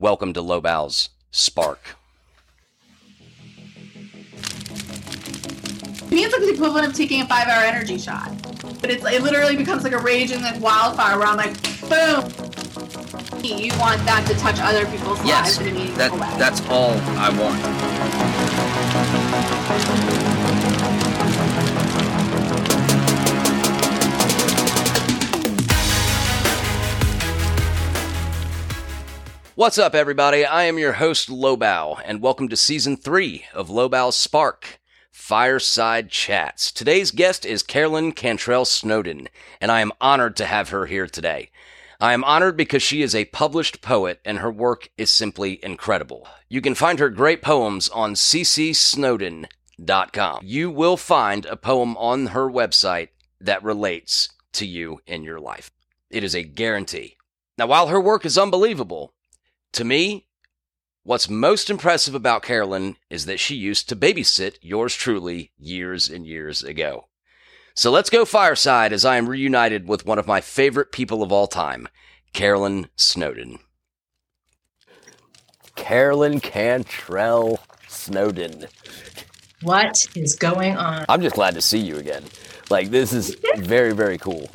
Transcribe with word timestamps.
Welcome 0.00 0.32
to 0.34 0.40
Lobau's 0.42 1.10
Spark. 1.30 1.96
To 5.98 6.14
me, 6.14 6.24
it's 6.24 6.32
like 6.32 6.42
the 6.42 6.52
equivalent 6.54 6.86
of 6.86 6.94
taking 6.94 7.20
a 7.20 7.26
five-hour 7.26 7.64
energy 7.64 7.98
shot, 7.98 8.30
but 8.80 8.90
it's 8.90 9.04
it 9.04 9.22
literally 9.22 9.56
becomes 9.56 9.82
like 9.84 9.92
a 9.92 9.98
raging 9.98 10.40
like 10.42 10.60
wildfire 10.60 11.18
where 11.18 11.26
I'm 11.26 11.36
like, 11.36 11.54
boom. 11.82 12.30
You 13.44 13.72
want 13.78 14.04
that 14.04 14.24
to 14.28 14.34
touch 14.38 14.58
other 14.60 14.86
people's 14.86 15.24
Yes, 15.24 15.58
lives 15.58 15.68
in 15.68 15.68
a 15.68 15.78
meaningful 15.78 15.98
that 15.98 16.12
way. 16.12 16.38
that's 16.38 16.60
all 16.68 16.92
I 17.18 17.30
want. 17.30 18.27
What's 29.58 29.74
up, 29.76 29.92
everybody? 29.96 30.44
I 30.44 30.66
am 30.66 30.78
your 30.78 30.92
host, 30.92 31.28
Lobau, 31.28 32.00
and 32.04 32.22
welcome 32.22 32.48
to 32.48 32.56
season 32.56 32.96
three 32.96 33.46
of 33.52 33.68
Lobau's 33.68 34.14
Spark 34.14 34.78
Fireside 35.10 36.10
Chats. 36.10 36.70
Today's 36.70 37.10
guest 37.10 37.44
is 37.44 37.64
Carolyn 37.64 38.12
Cantrell 38.12 38.64
Snowden, 38.64 39.28
and 39.60 39.72
I 39.72 39.80
am 39.80 39.90
honored 40.00 40.36
to 40.36 40.46
have 40.46 40.68
her 40.68 40.86
here 40.86 41.08
today. 41.08 41.50
I 42.00 42.12
am 42.12 42.22
honored 42.22 42.56
because 42.56 42.84
she 42.84 43.02
is 43.02 43.16
a 43.16 43.24
published 43.24 43.80
poet 43.80 44.20
and 44.24 44.38
her 44.38 44.52
work 44.52 44.90
is 44.96 45.10
simply 45.10 45.58
incredible. 45.64 46.28
You 46.48 46.60
can 46.60 46.76
find 46.76 47.00
her 47.00 47.10
great 47.10 47.42
poems 47.42 47.88
on 47.88 48.14
ccsnowden.com. 48.14 50.40
You 50.44 50.70
will 50.70 50.96
find 50.96 51.46
a 51.46 51.56
poem 51.56 51.96
on 51.96 52.26
her 52.28 52.48
website 52.48 53.08
that 53.40 53.64
relates 53.64 54.28
to 54.52 54.64
you 54.64 55.00
in 55.04 55.24
your 55.24 55.40
life. 55.40 55.72
It 56.10 56.22
is 56.22 56.36
a 56.36 56.44
guarantee. 56.44 57.16
Now, 57.58 57.66
while 57.66 57.88
her 57.88 58.00
work 58.00 58.24
is 58.24 58.38
unbelievable, 58.38 59.14
to 59.72 59.84
me, 59.84 60.26
what's 61.02 61.28
most 61.28 61.70
impressive 61.70 62.14
about 62.14 62.42
Carolyn 62.42 62.96
is 63.10 63.26
that 63.26 63.40
she 63.40 63.54
used 63.54 63.88
to 63.88 63.96
babysit 63.96 64.56
yours 64.60 64.94
truly 64.94 65.52
years 65.58 66.08
and 66.08 66.26
years 66.26 66.62
ago. 66.62 67.08
So 67.74 67.90
let's 67.90 68.10
go 68.10 68.24
fireside 68.24 68.92
as 68.92 69.04
I 69.04 69.16
am 69.18 69.28
reunited 69.28 69.86
with 69.86 70.04
one 70.04 70.18
of 70.18 70.26
my 70.26 70.40
favorite 70.40 70.90
people 70.90 71.22
of 71.22 71.30
all 71.30 71.46
time, 71.46 71.88
Carolyn 72.32 72.88
Snowden. 72.96 73.60
Carolyn 75.76 76.40
Cantrell 76.40 77.60
Snowden. 77.86 78.66
What 79.62 80.08
is 80.16 80.34
going 80.34 80.76
on? 80.76 81.04
I'm 81.08 81.22
just 81.22 81.36
glad 81.36 81.54
to 81.54 81.60
see 81.60 81.78
you 81.78 81.96
again. 81.96 82.24
Like 82.68 82.90
this 82.90 83.12
is 83.12 83.36
very 83.56 83.92
very 83.92 84.18
cool. 84.18 84.50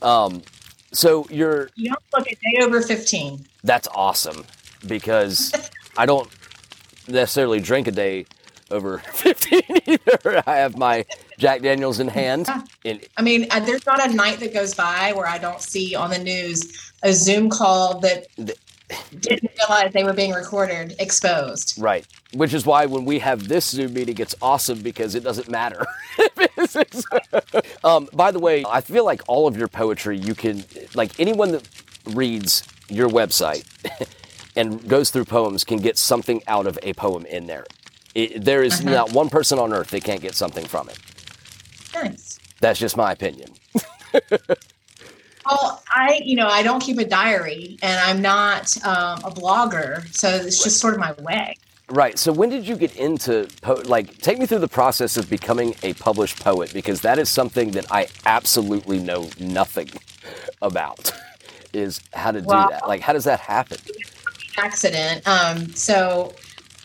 Um, 0.00 0.42
so 0.94 1.26
you're 1.30 1.68
You 1.74 1.90
don't 1.90 2.02
look 2.16 2.26
a 2.26 2.34
day 2.34 2.62
over 2.64 2.80
15. 2.80 3.44
that's 3.64 3.88
awesome 3.94 4.44
because 4.86 5.52
I 5.98 6.06
don't 6.06 6.28
necessarily 7.08 7.60
drink 7.60 7.86
a 7.86 7.92
day 7.92 8.26
over 8.70 8.98
15 9.12 9.60
either. 9.86 10.42
I 10.46 10.56
have 10.56 10.76
my 10.78 11.04
Jack 11.38 11.60
Daniels 11.62 12.00
in 12.00 12.08
hand. 12.08 12.48
I 12.48 13.22
mean, 13.22 13.46
uh, 13.50 13.60
there's 13.60 13.84
not 13.86 14.04
a 14.08 14.14
night 14.14 14.40
that 14.40 14.54
goes 14.54 14.74
by 14.74 15.12
where 15.12 15.26
I 15.26 15.36
don't 15.38 15.60
see 15.60 15.94
on 15.94 16.10
the 16.10 16.18
news 16.18 16.92
a 17.02 17.12
Zoom 17.12 17.50
call 17.50 17.98
that 18.00 18.26
didn't 19.20 19.50
realize 19.58 19.92
they 19.92 20.04
were 20.04 20.12
being 20.12 20.32
recorded 20.32 20.94
exposed. 20.98 21.74
right. 21.80 22.06
Which 22.34 22.52
is 22.54 22.66
why 22.66 22.86
when 22.86 23.04
we 23.04 23.18
have 23.20 23.48
this 23.48 23.66
Zoom 23.70 23.94
meeting, 23.94 24.16
it's 24.18 24.34
awesome 24.42 24.80
because 24.82 25.14
it 25.14 25.22
doesn't 25.24 25.48
matter. 25.48 25.84
um, 27.84 28.08
by 28.12 28.30
the 28.30 28.38
way, 28.40 28.64
I 28.68 28.80
feel 28.80 29.04
like 29.04 29.22
all 29.28 29.46
of 29.46 29.56
your 29.56 29.68
poetry, 29.68 30.18
you 30.18 30.34
can, 30.34 30.64
like 30.94 31.18
anyone 31.20 31.52
that 31.52 31.68
reads 32.06 32.62
your 32.88 33.08
website 33.08 33.64
and 34.56 34.86
goes 34.88 35.10
through 35.10 35.24
poems 35.26 35.64
can 35.64 35.78
get 35.78 35.96
something 35.98 36.42
out 36.46 36.66
of 36.66 36.78
a 36.82 36.92
poem 36.94 37.24
in 37.26 37.46
there. 37.46 37.64
It, 38.14 38.44
there 38.44 38.62
is 38.62 38.80
Uh-huh. 38.80 38.90
not 38.90 39.12
one 39.12 39.28
person 39.30 39.58
on 39.58 39.72
earth 39.72 39.90
that 39.90 40.04
can't 40.04 40.20
get 40.20 40.34
something 40.34 40.66
from 40.66 40.88
it. 40.88 40.98
Nice. 41.94 42.38
That's 42.60 42.78
just 42.78 42.96
my 42.96 43.12
opinion. 43.12 43.52
Well, 45.46 45.82
I, 45.88 46.20
you 46.24 46.36
know, 46.36 46.48
I 46.48 46.62
don't 46.62 46.80
keep 46.80 46.98
a 46.98 47.04
diary 47.04 47.78
and 47.82 47.98
I'm 48.00 48.22
not 48.22 48.76
um, 48.84 49.18
a 49.24 49.30
blogger. 49.30 50.06
So 50.14 50.28
it's 50.28 50.62
just 50.62 50.80
sort 50.80 50.94
of 50.94 51.00
my 51.00 51.12
way. 51.20 51.56
Right. 51.90 52.18
So 52.18 52.32
when 52.32 52.48
did 52.48 52.66
you 52.66 52.76
get 52.76 52.96
into 52.96 53.46
po- 53.60 53.82
like 53.84 54.16
take 54.18 54.38
me 54.38 54.46
through 54.46 54.60
the 54.60 54.68
process 54.68 55.16
of 55.18 55.28
becoming 55.28 55.74
a 55.82 55.92
published 55.94 56.40
poet 56.42 56.72
because 56.72 57.02
that 57.02 57.18
is 57.18 57.28
something 57.28 57.72
that 57.72 57.92
I 57.92 58.08
absolutely 58.24 58.98
know 59.00 59.28
nothing 59.38 59.90
about. 60.62 61.12
Is 61.74 62.00
how 62.14 62.30
to 62.30 62.40
do 62.40 62.46
Well- 62.46 62.70
that. 62.70 62.88
Like 62.88 63.02
how 63.02 63.12
does 63.12 63.24
that 63.24 63.40
happen? 63.40 63.78
accident. 64.56 65.26
Um, 65.26 65.68
so 65.74 66.32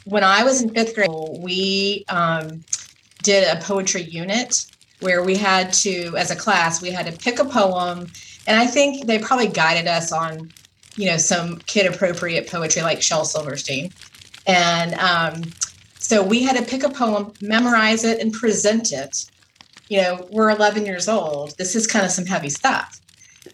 when 0.06 0.24
I 0.24 0.44
was 0.44 0.62
in 0.62 0.74
fifth 0.74 0.96
grade, 0.96 1.10
we 1.40 2.06
um, 2.10 2.64
did 3.24 3.48
a 3.48 3.62
poetry 3.62 4.04
unit 4.04 4.66
where 5.02 5.24
we 5.24 5.36
had 5.36 5.72
to, 5.74 6.16
as 6.18 6.32
a 6.32 6.36
class, 6.36 6.82
we 6.82 6.92
had 6.92 7.06
to 7.06 7.12
pick 7.18 7.40
a 7.40 7.46
poem, 7.46 8.08
and 8.50 8.60
I 8.60 8.66
think 8.66 9.06
they 9.06 9.20
probably 9.20 9.48
guided 9.48 9.88
us 9.88 10.12
on, 10.12 10.52
you 10.96 11.06
know, 11.06 11.18
some 11.18 11.60
kid 11.60 11.86
appropriate 11.86 12.50
poetry 12.50 12.82
like 12.82 13.02
Shel 13.02 13.24
Silverstein, 13.24 13.94
and 14.48 14.96
um, 14.96 15.44
so 16.00 16.24
we 16.24 16.42
had 16.42 16.58
to 16.58 16.64
pick 16.64 16.84
a 16.84 16.90
poem, 16.90 17.32
memorize 17.42 18.04
it, 18.04 18.20
and 18.20 18.34
present 18.34 18.92
it. 18.92 19.30
You 19.88 20.02
know, 20.02 20.28
we're 20.32 20.50
11 20.50 20.88
years 20.88 21.08
old. 21.08 21.56
This 21.58 21.76
is 21.76 21.86
kind 21.86 22.04
of 22.04 22.12
some 22.12 22.26
heavy 22.26 22.50
stuff. 22.50 23.00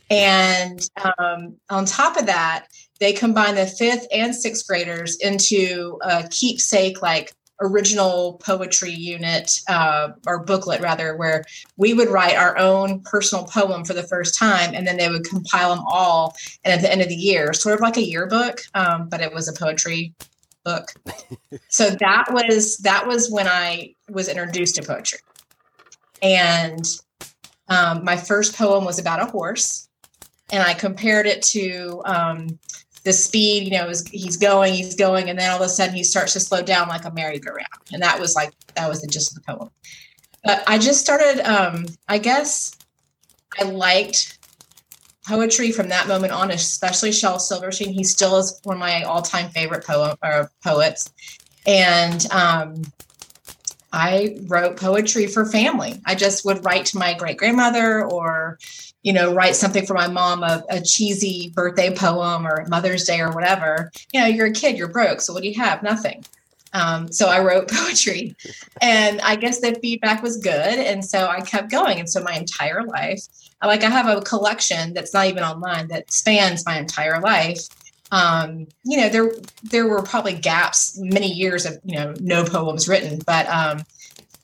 And 0.10 0.88
um, 1.18 1.58
on 1.70 1.86
top 1.86 2.18
of 2.18 2.26
that, 2.28 2.68
they 3.00 3.12
combine 3.12 3.56
the 3.56 3.68
fifth 3.68 4.08
and 4.14 4.34
sixth 4.34 4.66
graders 4.68 5.18
into 5.18 6.00
a 6.02 6.28
keepsake 6.30 7.02
like 7.02 7.34
original 7.62 8.34
poetry 8.44 8.92
unit 8.92 9.60
uh, 9.70 10.10
or 10.28 10.44
booklet 10.44 10.82
rather 10.82 11.16
where 11.16 11.44
we 11.78 11.94
would 11.94 12.10
write 12.10 12.36
our 12.36 12.58
own 12.58 13.02
personal 13.02 13.46
poem 13.46 13.86
for 13.86 13.94
the 13.94 14.04
first 14.04 14.38
time 14.38 14.74
and 14.74 14.86
then 14.86 14.98
they 14.98 15.10
would 15.10 15.24
compile 15.24 15.74
them 15.74 15.84
all 15.88 16.36
and 16.64 16.74
at 16.74 16.82
the 16.82 16.92
end 16.92 17.02
of 17.02 17.08
the 17.08 17.16
year 17.16 17.54
sort 17.54 17.76
of 17.76 17.82
like 17.82 17.98
a 17.98 18.04
yearbook 18.06 18.62
um, 18.74 19.08
but 19.08 19.22
it 19.22 19.34
was 19.34 19.48
a 19.48 19.54
poetry 19.54 20.14
book. 20.66 20.92
So 21.70 21.90
that 21.90 22.26
was 22.32 22.78
that 22.80 23.08
was 23.08 23.30
when 23.30 23.48
i 23.48 23.94
was 24.10 24.28
introduced 24.28 24.76
to 24.76 24.84
poetry. 24.84 25.20
And 26.22 26.86
um, 27.70 28.04
my 28.04 28.18
first 28.18 28.56
poem 28.56 28.84
was 28.84 29.00
about 29.00 29.22
a 29.22 29.26
horse 29.26 29.88
and 30.52 30.64
i 30.64 30.74
compared 30.74 31.28
it 31.28 31.42
to 31.44 32.02
um, 32.06 32.60
the 33.06 33.14
speed, 33.14 33.64
you 33.64 33.72
know, 33.72 33.88
is 33.88 34.06
he's 34.08 34.36
going, 34.36 34.74
he's 34.74 34.96
going, 34.96 35.30
and 35.30 35.40
then 35.40 35.50
all 35.52 35.58
of 35.58 35.62
a 35.62 35.70
sudden 35.70 35.96
he 35.96 36.04
starts 36.04 36.34
to 36.34 36.40
slow 36.40 36.62
down 36.62 36.90
like 36.90 37.06
a 37.06 37.12
merry-go-round, 37.12 37.68
and 37.94 38.02
that 38.02 38.20
was 38.20 38.36
like 38.36 38.52
that 38.76 38.90
was 38.90 39.02
the 39.02 39.08
gist 39.08 39.32
of 39.32 39.44
the 39.44 39.54
poem. 39.54 39.70
But 40.44 40.64
I 40.68 40.78
just 40.80 41.00
started, 41.02 41.40
um, 41.48 41.86
I 42.08 42.18
guess, 42.18 42.76
I 43.60 43.64
liked 43.64 44.40
poetry 45.28 45.72
from 45.72 45.90
that 45.90 46.08
moment 46.08 46.34
on, 46.34 46.52
especially 46.52 47.12
Shel 47.12 47.40
Silverstein. 47.40 47.94
He 47.94 48.04
still 48.04 48.38
is 48.38 48.60
one 48.64 48.76
of 48.76 48.80
my 48.80 49.04
all-time 49.04 49.50
favorite 49.50 49.86
poem 49.86 50.18
or 50.24 50.50
poets, 50.64 51.14
and 51.68 52.26
um, 52.32 52.82
I 53.94 54.38
wrote 54.48 54.78
poetry 54.78 55.28
for 55.28 55.46
family. 55.46 56.02
I 56.06 56.16
just 56.16 56.44
would 56.44 56.66
write 56.66 56.88
to 56.88 56.98
my 56.98 57.14
great 57.14 57.38
grandmother 57.38 58.04
or 58.04 58.58
you 59.06 59.14
know, 59.14 59.32
write 59.32 59.56
something 59.56 59.86
for 59.86 59.94
my 59.94 60.08
mom, 60.08 60.42
a, 60.42 60.64
a 60.68 60.82
cheesy 60.82 61.52
birthday 61.54 61.94
poem 61.94 62.46
or 62.46 62.66
Mother's 62.68 63.04
Day 63.04 63.22
or 63.22 63.32
whatever. 63.32 63.92
You 64.12 64.20
know, 64.20 64.26
you're 64.26 64.48
a 64.48 64.52
kid, 64.52 64.80
you're 64.80 64.88
broke. 64.88 65.22
So 65.22 65.32
what 65.32 65.44
do 65.44 65.48
you 65.48 65.62
have? 65.62 65.84
Nothing. 65.84 66.26
Um, 66.74 67.12
so 67.12 67.28
I 67.28 67.40
wrote 67.40 67.70
poetry 67.72 68.36
and 68.82 69.22
I 69.22 69.36
guess 69.36 69.62
the 69.62 69.78
feedback 69.80 70.24
was 70.24 70.38
good. 70.38 70.80
And 70.80 71.06
so 71.06 71.28
I 71.28 71.42
kept 71.42 71.70
going. 71.70 72.00
And 72.00 72.10
so 72.10 72.24
my 72.24 72.34
entire 72.34 72.84
life, 72.84 73.22
like 73.64 73.84
I 73.84 73.92
have 73.92 74.08
a 74.08 74.22
collection 74.22 74.96
that's 74.96 75.14
not 75.14 75.28
even 75.28 75.44
online 75.44 75.88
that 75.90 76.12
spans 76.12 76.66
my 76.66 76.80
entire 76.80 77.22
life. 77.22 77.62
Um, 78.12 78.66
you 78.84 78.98
know, 78.98 79.10
there 79.10 79.32
there 79.62 79.88
were 79.88 80.02
probably 80.02 80.34
gaps, 80.34 80.98
many 81.00 81.32
years 81.32 81.68
of, 81.68 81.78
you 81.84 81.96
know, 81.96 82.16
no 82.20 82.44
poems 82.44 82.88
written, 82.88 83.20
but 83.26 83.48
um, 83.50 83.84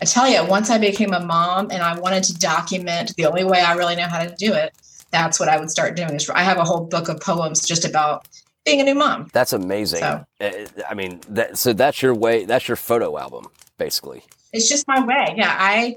I 0.01 0.06
tell 0.06 0.27
you, 0.27 0.44
once 0.44 0.71
I 0.71 0.80
became 0.80 1.13
a 1.13 1.19
mom 1.24 1.69
and 1.71 1.83
I 1.83 1.98
wanted 2.00 2.24
to 2.24 2.33
document 2.33 3.15
the 3.18 3.25
only 3.27 3.44
way 3.44 3.62
I 3.62 3.74
really 3.75 3.95
know 3.95 4.07
how 4.07 4.24
to 4.24 4.33
do 4.36 4.51
it, 4.53 4.74
that's 5.12 5.39
what 5.39 5.48
I 5.48 5.59
would 5.59 5.69
start 5.69 5.95
doing. 5.95 6.15
Is 6.15 6.27
I 6.30 6.42
have 6.42 6.57
a 6.57 6.63
whole 6.63 6.86
book 6.86 7.07
of 7.07 7.19
poems 7.19 7.68
just 7.68 7.86
about 7.86 8.27
being 8.65 8.81
a 8.81 8.83
new 8.83 8.95
mom. 8.95 9.30
That's 9.31 9.53
amazing. 9.53 10.00
So- 10.00 10.25
Uh, 10.39 10.51
I 10.89 10.95
mean, 10.95 11.21
that, 11.30 11.57
so 11.57 11.74
that's 11.74 12.01
your 12.01 12.15
way. 12.15 12.45
That's 12.45 12.68
your 12.68 12.77
photo 12.77 13.18
album, 13.18 13.48
basically. 13.77 14.24
It's 14.53 14.68
just 14.68 14.88
my 14.88 15.06
way. 15.06 15.36
Yeah, 15.38 15.56
I 15.57 15.95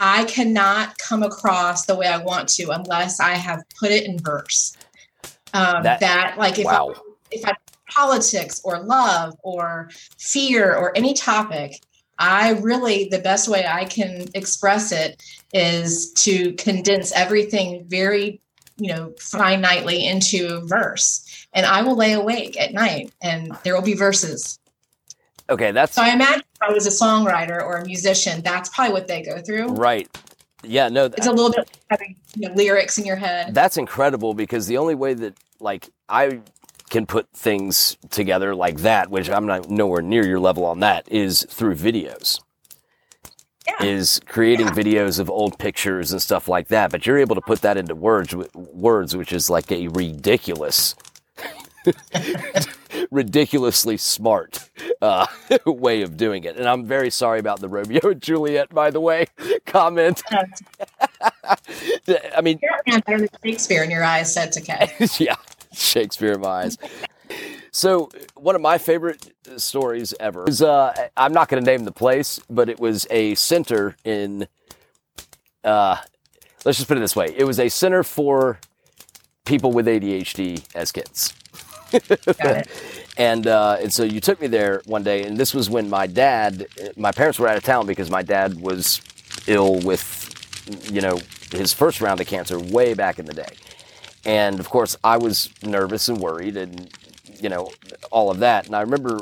I 0.00 0.24
cannot 0.24 0.96
come 0.98 1.22
across 1.22 1.86
the 1.86 1.94
way 1.96 2.06
I 2.06 2.18
want 2.18 2.48
to 2.50 2.70
unless 2.70 3.20
I 3.20 3.30
have 3.34 3.62
put 3.78 3.90
it 3.90 4.04
in 4.04 4.18
verse. 4.18 4.76
Um, 5.52 5.82
That- 5.82 6.00
that, 6.00 6.36
like 6.38 6.58
if 6.58 6.64
wow. 6.64 6.94
I, 6.96 7.00
if 7.30 7.44
I 7.44 7.52
politics 7.90 8.60
or 8.64 8.80
love 8.80 9.34
or 9.42 9.90
fear 10.18 10.74
or 10.76 10.96
any 10.96 11.14
topic, 11.14 11.80
I 12.18 12.52
really 12.60 13.08
the 13.10 13.18
best 13.20 13.48
way 13.48 13.66
I 13.66 13.84
can 13.84 14.26
express 14.34 14.92
it 14.92 15.22
is 15.52 16.12
to 16.14 16.52
condense 16.54 17.12
everything 17.12 17.84
very, 17.88 18.40
you 18.76 18.92
know, 18.92 19.10
finitely 19.18 20.02
into 20.04 20.60
verse. 20.66 21.24
and 21.54 21.64
I 21.64 21.82
will 21.82 21.96
lay 21.96 22.12
awake 22.12 22.60
at 22.60 22.72
night 22.74 23.12
and 23.22 23.56
there 23.64 23.74
will 23.74 23.82
be 23.82 23.94
verses. 23.94 24.58
Okay, 25.50 25.70
that's 25.72 25.94
So 25.94 26.02
I 26.02 26.10
imagine 26.10 26.40
if 26.40 26.62
I 26.62 26.70
was 26.72 26.86
a 26.86 26.90
songwriter 26.90 27.62
or 27.62 27.76
a 27.78 27.86
musician, 27.86 28.42
that's 28.42 28.68
probably 28.68 28.92
what 28.92 29.08
they 29.08 29.22
go 29.22 29.40
through. 29.40 29.68
right. 29.68 30.08
Yeah, 30.64 30.88
no, 30.88 31.04
It's 31.04 31.26
a 31.26 31.30
little 31.30 31.52
bit 31.52 31.70
having 31.88 32.16
you 32.34 32.48
know, 32.48 32.54
lyrics 32.56 32.98
in 32.98 33.06
your 33.06 33.14
head. 33.16 33.54
that's 33.54 33.76
incredible 33.76 34.34
because 34.34 34.66
the 34.66 34.76
only 34.76 34.96
way 34.96 35.14
that 35.14 35.34
like 35.60 35.88
I 36.08 36.40
can 36.88 37.06
put 37.06 37.28
things 37.34 37.96
together 38.10 38.54
like 38.54 38.78
that, 38.78 39.10
which 39.10 39.30
I'm 39.30 39.46
not 39.46 39.70
nowhere 39.70 40.02
near 40.02 40.26
your 40.26 40.40
level 40.40 40.64
on 40.66 40.80
that, 40.80 41.10
is 41.10 41.46
through 41.50 41.76
videos. 41.76 42.40
Yeah. 43.66 43.86
Is 43.86 44.20
creating 44.26 44.68
Yeah. 44.68 44.72
videos 44.72 45.18
of 45.20 45.30
old 45.30 45.58
pictures 45.58 46.12
and 46.12 46.22
stuff 46.22 46.48
like 46.48 46.68
that, 46.68 46.90
but 46.90 47.06
you're 47.06 47.18
able 47.18 47.34
to 47.36 47.42
put 47.42 47.60
that 47.62 47.76
into 47.76 47.94
words, 47.94 48.34
words, 48.54 49.16
which 49.16 49.32
is 49.32 49.50
like 49.50 49.70
a 49.72 49.88
ridiculous, 49.88 50.94
ridiculously 53.10 53.96
smart 53.96 54.70
uh, 55.02 55.26
way 55.66 56.02
of 56.02 56.16
doing 56.16 56.44
it. 56.44 56.56
And 56.56 56.68
I'm 56.68 56.86
very 56.86 57.10
sorry 57.10 57.40
about 57.40 57.60
the 57.60 57.68
Romeo 57.68 58.00
and 58.10 58.22
Juliet, 58.22 58.70
by 58.70 58.90
the 58.90 59.00
way, 59.00 59.26
comment. 59.66 60.22
I 62.36 62.40
mean, 62.42 62.60
Apparently 62.62 62.92
I'm 62.94 63.00
better 63.00 63.18
than 63.18 63.28
Shakespeare 63.44 63.82
in 63.84 63.90
your 63.90 64.04
eyes, 64.04 64.36
it's 64.36 64.58
okay. 64.58 64.92
yeah, 65.18 65.36
Shakespeare 65.72 66.32
in 66.32 66.40
my 66.40 66.48
eyes. 66.48 66.78
So 67.70 68.08
one 68.34 68.54
of 68.54 68.60
my 68.60 68.78
favorite 68.78 69.32
stories 69.56 70.14
ever 70.18 70.48
is 70.48 70.62
uh, 70.62 71.08
I'm 71.16 71.32
not 71.32 71.48
going 71.48 71.62
to 71.62 71.70
name 71.70 71.84
the 71.84 71.92
place, 71.92 72.40
but 72.48 72.68
it 72.68 72.80
was 72.80 73.06
a 73.10 73.34
center 73.34 73.96
in. 74.04 74.48
Uh, 75.62 75.96
let's 76.64 76.78
just 76.78 76.88
put 76.88 76.96
it 76.96 77.00
this 77.00 77.14
way: 77.14 77.34
it 77.36 77.44
was 77.44 77.60
a 77.60 77.68
center 77.68 78.02
for 78.02 78.58
people 79.44 79.72
with 79.72 79.86
ADHD 79.86 80.64
as 80.74 80.92
kids. 80.92 81.34
And 83.18 83.48
uh, 83.48 83.78
and 83.80 83.92
so 83.92 84.04
you 84.04 84.20
took 84.20 84.40
me 84.40 84.46
there 84.46 84.80
one 84.86 85.02
day, 85.02 85.24
and 85.24 85.36
this 85.36 85.52
was 85.52 85.68
when 85.68 85.90
my 85.90 86.06
dad, 86.06 86.68
my 86.96 87.10
parents 87.10 87.40
were 87.40 87.48
out 87.48 87.56
of 87.56 87.64
town 87.64 87.84
because 87.84 88.10
my 88.10 88.22
dad 88.22 88.60
was 88.60 89.00
ill 89.48 89.80
with, 89.80 90.30
you 90.88 91.00
know, 91.00 91.18
his 91.50 91.72
first 91.72 92.00
round 92.00 92.20
of 92.20 92.28
cancer 92.28 92.60
way 92.60 92.94
back 92.94 93.18
in 93.18 93.26
the 93.26 93.34
day. 93.34 93.48
And 94.28 94.60
of 94.60 94.68
course, 94.68 94.94
I 95.02 95.16
was 95.16 95.48
nervous 95.64 96.08
and 96.08 96.18
worried, 96.20 96.56
and 96.58 96.88
you 97.40 97.48
know, 97.48 97.70
all 98.10 98.30
of 98.30 98.40
that. 98.40 98.66
And 98.66 98.76
I 98.76 98.82
remember 98.82 99.20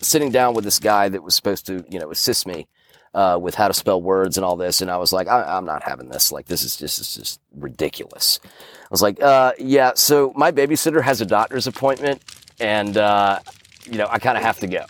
sitting 0.00 0.30
down 0.32 0.54
with 0.54 0.64
this 0.64 0.78
guy 0.78 1.10
that 1.10 1.22
was 1.22 1.34
supposed 1.36 1.66
to, 1.66 1.84
you 1.90 1.98
know, 1.98 2.10
assist 2.10 2.46
me 2.46 2.66
uh, 3.12 3.38
with 3.40 3.54
how 3.54 3.68
to 3.68 3.74
spell 3.74 4.00
words 4.00 4.38
and 4.38 4.44
all 4.44 4.56
this, 4.56 4.80
and 4.80 4.90
I 4.90 4.96
was 4.96 5.12
like, 5.12 5.28
I- 5.28 5.56
I'm 5.56 5.66
not 5.66 5.82
having 5.82 6.08
this. 6.08 6.32
Like, 6.32 6.46
this 6.46 6.62
is 6.64 6.76
just, 6.76 6.98
this 6.98 7.08
is 7.08 7.14
just 7.14 7.40
ridiculous. 7.54 8.40
I 8.44 8.86
was 8.90 9.02
like, 9.02 9.22
uh, 9.22 9.52
yeah. 9.58 9.92
So 9.94 10.32
my 10.34 10.50
babysitter 10.50 11.02
has 11.02 11.20
a 11.20 11.26
doctor's 11.26 11.66
appointment, 11.66 12.22
and 12.60 12.96
uh, 12.96 13.40
you 13.84 13.98
know, 13.98 14.08
I 14.10 14.18
kind 14.18 14.38
of 14.38 14.42
have 14.42 14.58
to 14.60 14.66
go. 14.66 14.86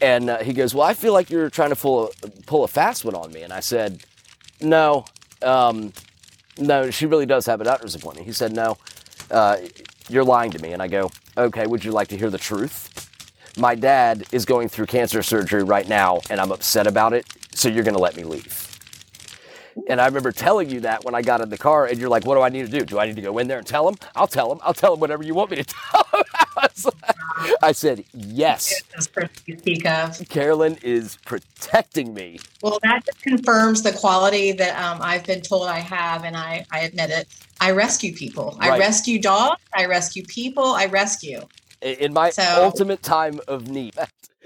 And 0.00 0.30
uh, 0.30 0.38
he 0.38 0.52
goes, 0.52 0.74
well, 0.74 0.86
I 0.86 0.94
feel 0.94 1.12
like 1.12 1.30
you're 1.30 1.50
trying 1.50 1.70
to 1.70 1.76
pull 1.76 2.10
a, 2.22 2.28
pull 2.46 2.64
a 2.64 2.68
fast 2.68 3.04
one 3.04 3.14
on 3.14 3.32
me. 3.32 3.42
And 3.42 3.52
I 3.52 3.60
said, 3.60 4.04
no, 4.60 5.04
um, 5.42 5.92
no, 6.58 6.90
she 6.90 7.06
really 7.06 7.26
does 7.26 7.46
have 7.46 7.60
a 7.60 7.64
doctor's 7.64 7.94
appointment. 7.94 8.26
He 8.26 8.32
said, 8.32 8.52
no, 8.52 8.78
uh, 9.30 9.58
you're 10.08 10.24
lying 10.24 10.50
to 10.52 10.58
me. 10.60 10.72
And 10.72 10.82
I 10.82 10.88
go, 10.88 11.10
okay, 11.36 11.66
would 11.66 11.84
you 11.84 11.92
like 11.92 12.08
to 12.08 12.16
hear 12.16 12.30
the 12.30 12.38
truth? 12.38 12.92
My 13.58 13.74
dad 13.74 14.26
is 14.32 14.44
going 14.44 14.68
through 14.68 14.86
cancer 14.86 15.22
surgery 15.22 15.62
right 15.62 15.88
now, 15.88 16.20
and 16.28 16.40
I'm 16.40 16.52
upset 16.52 16.86
about 16.86 17.12
it. 17.12 17.26
So 17.54 17.68
you're 17.68 17.84
going 17.84 17.96
to 17.96 18.02
let 18.02 18.16
me 18.16 18.24
leave. 18.24 18.65
And 19.88 20.00
I 20.00 20.06
remember 20.06 20.32
telling 20.32 20.70
you 20.70 20.80
that 20.80 21.04
when 21.04 21.14
I 21.14 21.22
got 21.22 21.40
in 21.40 21.48
the 21.50 21.58
car, 21.58 21.86
and 21.86 21.98
you're 21.98 22.08
like, 22.08 22.24
"What 22.26 22.34
do 22.36 22.42
I 22.42 22.48
need 22.48 22.70
to 22.70 22.78
do? 22.78 22.84
Do 22.84 22.98
I 22.98 23.06
need 23.06 23.16
to 23.16 23.22
go 23.22 23.38
in 23.38 23.46
there 23.48 23.58
and 23.58 23.66
tell 23.66 23.88
him? 23.88 23.96
I'll 24.14 24.26
tell 24.26 24.50
him. 24.50 24.58
I'll 24.62 24.74
tell 24.74 24.94
him 24.94 25.00
whatever 25.00 25.22
you 25.22 25.34
want 25.34 25.50
me 25.50 25.58
to 25.58 25.64
tell 25.92 26.06
him." 26.14 26.24
I, 26.56 26.68
like- 26.84 27.56
I 27.62 27.72
said, 27.72 28.04
"Yes." 28.14 28.82
Those 28.94 29.06
persons 29.08 29.42
you 29.46 29.58
speak 29.58 29.86
of. 29.86 30.18
Carolyn 30.28 30.78
is 30.82 31.18
protecting 31.24 32.14
me. 32.14 32.38
Well, 32.62 32.78
that 32.82 33.04
just 33.04 33.22
confirms 33.22 33.82
the 33.82 33.92
quality 33.92 34.52
that 34.52 34.76
um, 34.82 34.98
I've 35.02 35.24
been 35.24 35.42
told 35.42 35.68
I 35.68 35.80
have, 35.80 36.24
and 36.24 36.36
I, 36.36 36.64
I 36.72 36.80
admit 36.80 37.10
it. 37.10 37.28
I 37.60 37.70
rescue 37.72 38.14
people. 38.14 38.56
I 38.60 38.78
rescue 38.78 39.20
dogs. 39.20 39.60
I 39.74 39.86
rescue 39.86 40.24
people. 40.24 40.64
I 40.64 40.86
rescue. 40.86 41.40
In 41.82 42.12
my 42.12 42.30
So- 42.30 42.42
ultimate 42.64 43.02
time 43.02 43.40
of 43.46 43.68
need. 43.68 43.94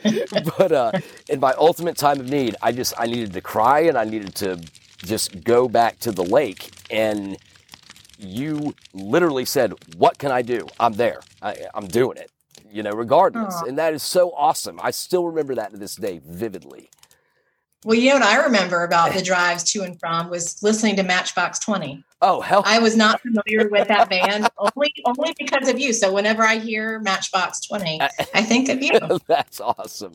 but 0.59 0.73
uh, 0.73 0.93
in 1.29 1.41
my 1.41 1.53
ultimate 1.59 1.97
time 1.97 2.19
of 2.21 2.29
need, 2.29 2.57
I 2.63 2.73
just 2.73 2.95
I 2.99 3.07
needed 3.07 3.33
to 3.35 3.41
cry 3.41 3.81
and 3.81 3.97
I 3.99 4.05
needed 4.05 4.35
to 4.37 4.61
just 5.05 5.45
go 5.45 5.69
back 5.69 5.99
to 6.01 6.13
the 6.13 6.25
lake 6.25 6.71
and 6.91 7.37
you 8.19 8.75
literally 8.93 9.45
said, 9.45 9.73
"What 9.97 10.19
can 10.19 10.31
I 10.31 10.43
do? 10.43 10.67
I'm 10.79 10.93
there. 10.93 11.21
I, 11.41 11.57
I'm 11.75 11.87
doing 11.87 12.19
it." 12.19 12.31
You 12.71 12.83
know, 12.83 12.93
regardless, 12.93 13.63
Aw. 13.63 13.67
and 13.67 13.79
that 13.79 13.95
is 13.95 14.03
so 14.03 14.33
awesome. 14.37 14.79
I 14.83 14.91
still 14.91 15.25
remember 15.27 15.55
that 15.57 15.73
to 15.73 15.77
this 15.77 15.97
day 15.97 16.21
vividly. 16.25 16.91
Well, 17.85 17.97
you 17.97 18.11
know 18.11 18.17
what 18.17 18.25
I 18.25 18.43
remember 18.45 18.85
about 18.85 19.15
the 19.15 19.23
drives 19.23 19.65
to 19.73 19.83
and 19.83 19.99
from 19.99 20.29
was 20.29 20.63
listening 20.63 20.97
to 20.97 21.03
Matchbox 21.03 21.59
Twenty. 21.59 22.05
Oh 22.21 22.43
hell, 22.43 22.63
I 22.67 22.79
was 22.79 22.95
not 22.95 23.23
familiar 23.23 23.71
with 23.71 23.89
that 23.89 24.11
band 24.11 24.51
only 24.59 24.93
only 25.07 25.35
because 25.39 25.67
of 25.67 25.79
you. 25.79 25.95
So 25.95 26.13
whenever 26.13 26.43
I 26.43 26.57
hear 26.57 26.99
Matchbox 26.99 27.61
Twenty, 27.61 27.99
I 28.35 28.43
think 28.43 28.69
of 28.69 28.83
you. 28.83 28.99
That's 29.27 29.61
awesome. 29.61 30.15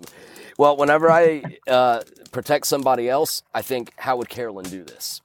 Well, 0.59 0.77
whenever 0.77 1.09
I 1.09 1.41
uh, 1.67 2.03
protect 2.31 2.67
somebody 2.67 3.09
else, 3.09 3.41
I 3.53 3.63
think, 3.63 3.91
how 3.97 4.17
would 4.17 4.29
Carolyn 4.29 4.65
do 4.65 4.83
this? 4.83 5.21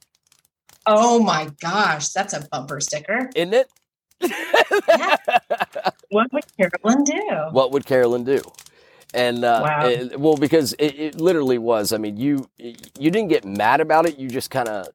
Oh 0.87 1.21
my 1.21 1.47
gosh, 1.61 2.09
that's 2.09 2.33
a 2.33 2.45
bumper 2.51 2.81
sticker. 2.81 3.29
Isn't 3.35 3.53
it? 3.53 3.69
What 6.09 6.33
would 6.33 6.43
Carolyn 6.57 7.03
do? 7.03 7.47
what 7.51 7.71
would 7.71 7.85
Carolyn 7.85 8.23
do? 8.23 8.41
And 9.13 9.43
uh, 9.43 9.61
Wow. 9.63 9.87
it- 9.87 10.19
well, 10.19 10.37
because 10.37 10.73
it, 10.73 10.97
it 10.99 11.21
literally 11.21 11.57
was. 11.57 11.91
I 11.93 11.97
mean, 11.97 12.17
you 12.17 12.47
you 12.57 13.11
didn't 13.11 13.27
get 13.29 13.43
mad 13.45 13.81
about 13.81 14.05
it. 14.07 14.17
You 14.17 14.27
just 14.29 14.49
kind 14.49 14.69
of 14.69 14.87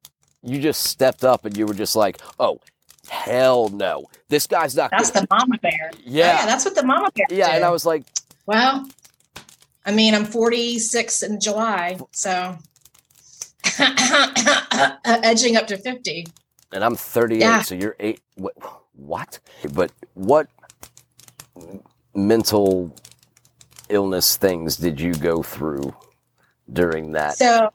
you 0.42 0.60
just 0.60 0.84
stepped 0.84 1.24
up 1.24 1.44
and 1.44 1.56
you 1.56 1.66
were 1.66 1.74
just 1.74 1.94
like, 1.96 2.18
"Oh, 2.38 2.60
hell 3.08 3.68
no, 3.68 4.06
this 4.28 4.46
guy's 4.46 4.74
not." 4.76 4.90
That's 4.90 5.10
gonna-" 5.10 5.26
the 5.28 5.34
mama 5.34 5.58
bear. 5.60 5.90
yeah, 6.04 6.46
that's 6.46 6.64
what 6.64 6.74
the 6.74 6.82
mama 6.84 7.10
bear. 7.14 7.26
yeah. 7.30 7.54
And. 7.56 7.64
I 7.64 7.70
was 7.70 7.84
like, 7.84 8.04
Well, 8.46 8.88
I 9.84 9.92
mean, 9.92 10.14
I'm 10.14 10.24
46 10.24 11.22
in 11.22 11.38
July, 11.40 11.98
so 12.12 12.56
edging 15.04 15.56
up 15.56 15.66
to 15.68 15.76
50. 15.76 16.26
and 16.72 16.84
I'm 16.84 16.96
38, 16.96 17.40
Yeah. 17.40 17.62
so 17.62 17.74
you're 17.74 17.96
eight. 18.00 18.20
What? 18.36 18.54
What? 18.94 19.38
But 19.72 19.92
what 20.14 20.48
mental 22.14 22.94
illness 23.88 24.36
things 24.36 24.76
did 24.76 25.00
you 25.00 25.14
go 25.14 25.42
through 25.42 25.94
during 26.72 27.12
that? 27.12 27.36
So, 27.38 27.70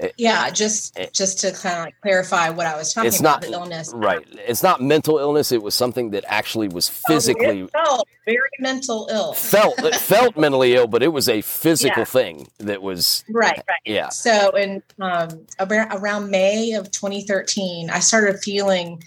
It- 0.00 0.14
yeah, 0.18 0.50
just 0.50 0.98
it- 0.98 1.12
just 1.12 1.38
to 1.40 1.52
kind 1.52 1.78
of 1.78 1.84
like 1.84 1.94
clarify 2.02 2.48
what 2.50 2.66
I 2.66 2.76
was 2.76 2.92
talking 2.92 3.06
It's 3.06 3.20
about 3.20 3.42
not- 3.42 3.42
the 3.42 3.52
illness. 3.52 3.92
right. 3.94 4.26
It's 4.46 4.62
not 4.62 4.82
mental 4.82 5.18
illness. 5.18 5.52
It 5.52 5.62
was 5.62 5.74
something 5.74 6.10
that 6.10 6.24
actually 6.26 6.66
was 6.66 6.90
Oh, 6.90 7.12
physically 7.12 7.60
it 7.60 7.70
felt 7.70 8.08
very 8.26 8.40
mental 8.58 9.08
ill. 9.12 9.34
felt 9.34 9.78
it 9.84 9.94
felt 9.94 10.36
mentally 10.36 10.74
ill, 10.74 10.88
but 10.88 11.04
it 11.04 11.12
was 11.12 11.28
a 11.28 11.42
physical 11.42 12.00
Yeah. 12.00 12.04
thing 12.06 12.48
that 12.58 12.82
was 12.82 13.22
Right, 13.30 13.56
right. 13.68 13.80
Eh, 13.86 13.92
yeah. 13.94 14.08
So, 14.08 14.50
in 14.56 14.82
um, 15.00 15.46
around, 15.60 15.92
around 15.92 16.28
May 16.30 16.72
of 16.72 16.90
2013, 16.90 17.88
I 17.88 18.00
started 18.00 18.40
feeling 18.42 19.00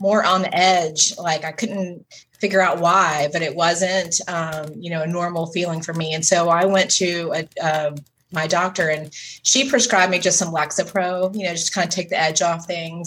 more 0.00 0.24
on 0.24 0.42
the 0.42 0.52
edge. 0.52 1.16
Like 1.18 1.44
I 1.44 1.52
couldn't 1.52 2.04
figure 2.42 2.60
out 2.60 2.80
why, 2.80 3.28
but 3.32 3.40
it 3.40 3.54
wasn't, 3.54 4.20
um, 4.26 4.66
you 4.76 4.90
know, 4.90 5.02
a 5.02 5.06
normal 5.06 5.46
feeling 5.46 5.80
for 5.80 5.94
me. 5.94 6.12
And 6.12 6.26
so 6.26 6.48
I 6.48 6.64
went 6.64 6.90
to 7.02 7.32
a, 7.32 7.64
uh, 7.64 7.96
my 8.32 8.48
doctor, 8.48 8.88
and 8.88 9.14
she 9.14 9.70
prescribed 9.70 10.10
me 10.10 10.18
just 10.18 10.40
some 10.40 10.52
Lexapro. 10.52 11.32
You 11.36 11.44
know, 11.44 11.52
just 11.52 11.72
kind 11.72 11.86
of 11.86 11.94
take 11.94 12.08
the 12.08 12.20
edge 12.20 12.42
off 12.42 12.66
things. 12.66 13.06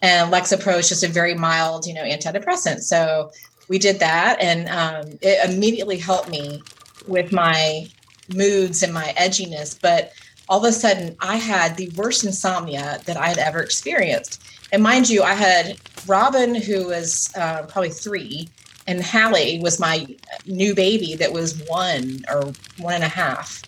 And 0.00 0.32
Lexapro 0.32 0.78
is 0.78 0.88
just 0.88 1.02
a 1.02 1.08
very 1.08 1.34
mild, 1.34 1.86
you 1.88 1.94
know, 1.94 2.04
antidepressant. 2.04 2.82
So 2.82 3.32
we 3.68 3.80
did 3.80 3.98
that, 3.98 4.40
and 4.40 4.68
um, 4.68 5.18
it 5.20 5.50
immediately 5.50 5.98
helped 5.98 6.30
me 6.30 6.62
with 7.08 7.32
my 7.32 7.88
moods 8.32 8.84
and 8.84 8.94
my 8.94 9.12
edginess. 9.18 9.76
But 9.80 10.12
all 10.48 10.58
of 10.58 10.64
a 10.64 10.72
sudden 10.72 11.16
I 11.20 11.36
had 11.36 11.76
the 11.76 11.90
worst 11.96 12.24
insomnia 12.24 13.00
that 13.06 13.16
I 13.16 13.26
had 13.26 13.38
ever 13.38 13.60
experienced. 13.60 14.40
And 14.70 14.82
mind 14.82 15.08
you, 15.08 15.22
I 15.22 15.34
had 15.34 15.78
Robin, 16.06 16.54
who 16.54 16.86
was 16.86 17.30
uh, 17.34 17.62
probably 17.62 17.90
three, 17.90 18.48
and 18.88 19.04
Hallie 19.04 19.60
was 19.60 19.78
my 19.78 20.06
new 20.46 20.74
baby 20.74 21.14
that 21.16 21.32
was 21.32 21.62
one 21.68 22.24
or 22.28 22.52
one 22.78 22.94
and 22.94 23.04
a 23.04 23.08
half. 23.08 23.62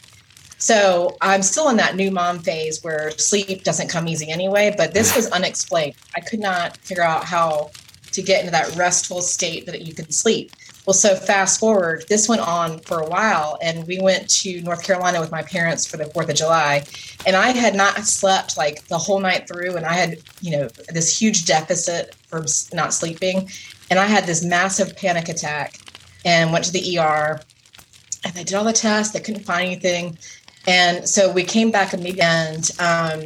So 0.59 1.17
I'm 1.21 1.43
still 1.43 1.69
in 1.69 1.77
that 1.77 1.95
new 1.95 2.11
mom 2.11 2.41
phase 2.41 2.83
where 2.83 3.11
sleep 3.13 3.63
doesn't 3.63 3.89
come 3.89 4.09
easy 4.09 4.31
anyway, 4.31 4.75
but 4.77 4.93
this 4.93 5.15
was 5.15 5.31
unexplained. 5.31 5.95
I 6.17 6.21
could 6.21 6.41
not 6.41 6.77
figure 6.79 7.05
out 7.05 7.25
how 7.25 7.71
to 8.13 8.23
get 8.23 8.41
into 8.41 8.51
that 8.51 8.75
restful 8.77 9.21
state 9.21 9.67
that 9.67 9.83
you 9.83 9.95
can 9.95 10.11
sleep. 10.11 10.53
Well, 10.87 10.95
so 10.95 11.15
fast 11.15 11.61
forward, 11.61 12.05
this 12.09 12.29
went 12.29 12.41
on 12.41 12.81
for 12.81 13.01
a 13.01 13.09
while, 13.09 13.59
and 13.63 13.87
we 13.87 14.01
went 14.01 14.29
to 14.31 14.61
North 14.63 14.83
Carolina 14.83 15.21
with 15.21 15.31
my 15.31 15.43
parents 15.43 15.87
for 15.87 15.99
the 15.99 16.07
Fourth 16.07 16.31
of 16.31 16.35
July, 16.35 16.85
and 17.27 17.37
I 17.37 17.51
had 17.51 17.75
not 17.75 18.07
slept 18.07 18.57
like 18.57 18.87
the 18.89 18.99
whole 18.99 19.21
night 19.21 19.47
through, 19.47 19.77
and 19.77 19.85
I 19.85 19.93
had, 19.93 20.19
you 20.41 20.57
know, 20.57 20.69
this 20.89 21.21
huge 21.21 21.45
deficit 21.45 22.15
from 22.27 22.47
not 22.73 22.95
sleeping, 22.95 23.51
and 23.91 23.99
I 23.99 24.07
had 24.07 24.25
this 24.25 24.45
massive 24.45 24.97
panic 24.97 25.29
attack 25.29 25.79
and 26.25 26.53
went 26.53 26.65
to 26.67 26.73
the 26.73 26.99
ER. 26.99 27.41
And 28.25 28.35
they 28.35 28.45
did 28.45 28.55
all 28.55 28.65
the 28.65 28.73
tests, 28.73 29.13
they 29.13 29.21
couldn't 29.21 29.45
find 29.45 29.67
anything. 29.67 30.17
And 30.67 31.09
so 31.09 31.33
we 31.33 31.43
came 31.43 31.71
back 31.71 31.93
immediately 31.93 32.23
and 32.23 32.71
um, 32.79 33.21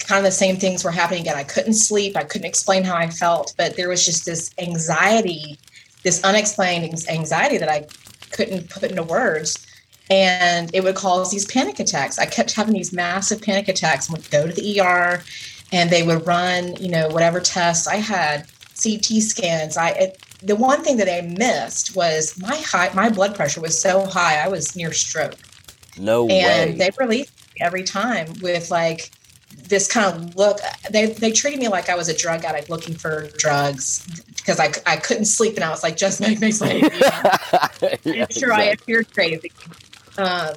kind 0.00 0.18
of 0.18 0.24
the 0.24 0.30
same 0.30 0.56
things 0.56 0.84
were 0.84 0.90
happening 0.90 1.20
again. 1.20 1.36
I 1.36 1.44
couldn't 1.44 1.74
sleep. 1.74 2.16
I 2.16 2.24
couldn't 2.24 2.46
explain 2.46 2.84
how 2.84 2.96
I 2.96 3.10
felt, 3.10 3.54
but 3.56 3.76
there 3.76 3.88
was 3.88 4.04
just 4.04 4.24
this 4.24 4.50
anxiety, 4.58 5.58
this 6.02 6.22
unexplained 6.24 6.94
anxiety 7.08 7.58
that 7.58 7.68
I 7.68 7.86
couldn't 8.30 8.70
put 8.70 8.84
into 8.84 9.02
words. 9.02 9.66
And 10.08 10.72
it 10.72 10.84
would 10.84 10.94
cause 10.94 11.30
these 11.30 11.46
panic 11.46 11.80
attacks. 11.80 12.18
I 12.18 12.26
kept 12.26 12.54
having 12.54 12.74
these 12.74 12.92
massive 12.92 13.42
panic 13.42 13.68
attacks 13.68 14.08
and 14.08 14.16
would 14.16 14.30
go 14.30 14.46
to 14.46 14.52
the 14.52 14.80
ER 14.80 15.22
and 15.72 15.90
they 15.90 16.04
would 16.04 16.26
run, 16.26 16.76
you 16.76 16.88
know, 16.88 17.08
whatever 17.08 17.40
tests 17.40 17.88
I 17.88 17.96
had, 17.96 18.46
CT 18.82 19.22
scans. 19.22 19.76
I, 19.76 19.90
it, 19.90 20.22
the 20.42 20.56
one 20.56 20.82
thing 20.82 20.96
that 20.98 21.08
I 21.08 21.26
missed 21.26 21.96
was 21.96 22.38
my 22.40 22.56
high, 22.56 22.90
my 22.94 23.08
blood 23.08 23.34
pressure 23.34 23.60
was 23.60 23.80
so 23.80 24.06
high, 24.06 24.36
I 24.44 24.48
was 24.48 24.76
near 24.76 24.92
stroke. 24.92 25.36
No 25.98 26.28
and 26.28 26.72
way. 26.72 26.76
they 26.78 26.90
released 26.98 27.32
me 27.54 27.64
every 27.64 27.82
time 27.82 28.28
with 28.42 28.70
like 28.70 29.10
this 29.68 29.90
kind 29.90 30.14
of 30.14 30.36
look. 30.36 30.58
They 30.90 31.06
they 31.06 31.32
treated 31.32 31.58
me 31.58 31.68
like 31.68 31.88
I 31.88 31.94
was 31.94 32.08
a 32.08 32.16
drug 32.16 32.44
addict 32.44 32.68
looking 32.68 32.94
for 32.94 33.28
drugs 33.38 34.06
because 34.36 34.60
I, 34.60 34.72
I 34.84 34.96
couldn't 34.96 35.24
sleep 35.24 35.56
and 35.56 35.64
I 35.64 35.70
was 35.70 35.82
like, 35.82 35.96
just 35.96 36.20
make 36.20 36.40
me 36.40 36.50
sleep. 36.52 36.82
You 36.82 36.90
know? 36.90 37.88
Yeah, 38.04 38.26
sure 38.30 38.52
I 38.52 38.64
exactly. 38.64 38.72
appeared 38.72 39.14
crazy. 39.14 39.52
Um, 40.18 40.54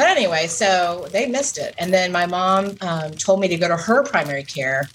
but 0.00 0.08
anyway, 0.08 0.46
so 0.46 1.06
they 1.12 1.26
missed 1.26 1.58
it. 1.58 1.74
And 1.76 1.92
then 1.92 2.10
my 2.10 2.24
mom 2.24 2.74
um, 2.80 3.10
told 3.10 3.38
me 3.38 3.48
to 3.48 3.58
go 3.58 3.68
to 3.68 3.76
her 3.76 4.02
primary 4.02 4.44
care, 4.44 4.88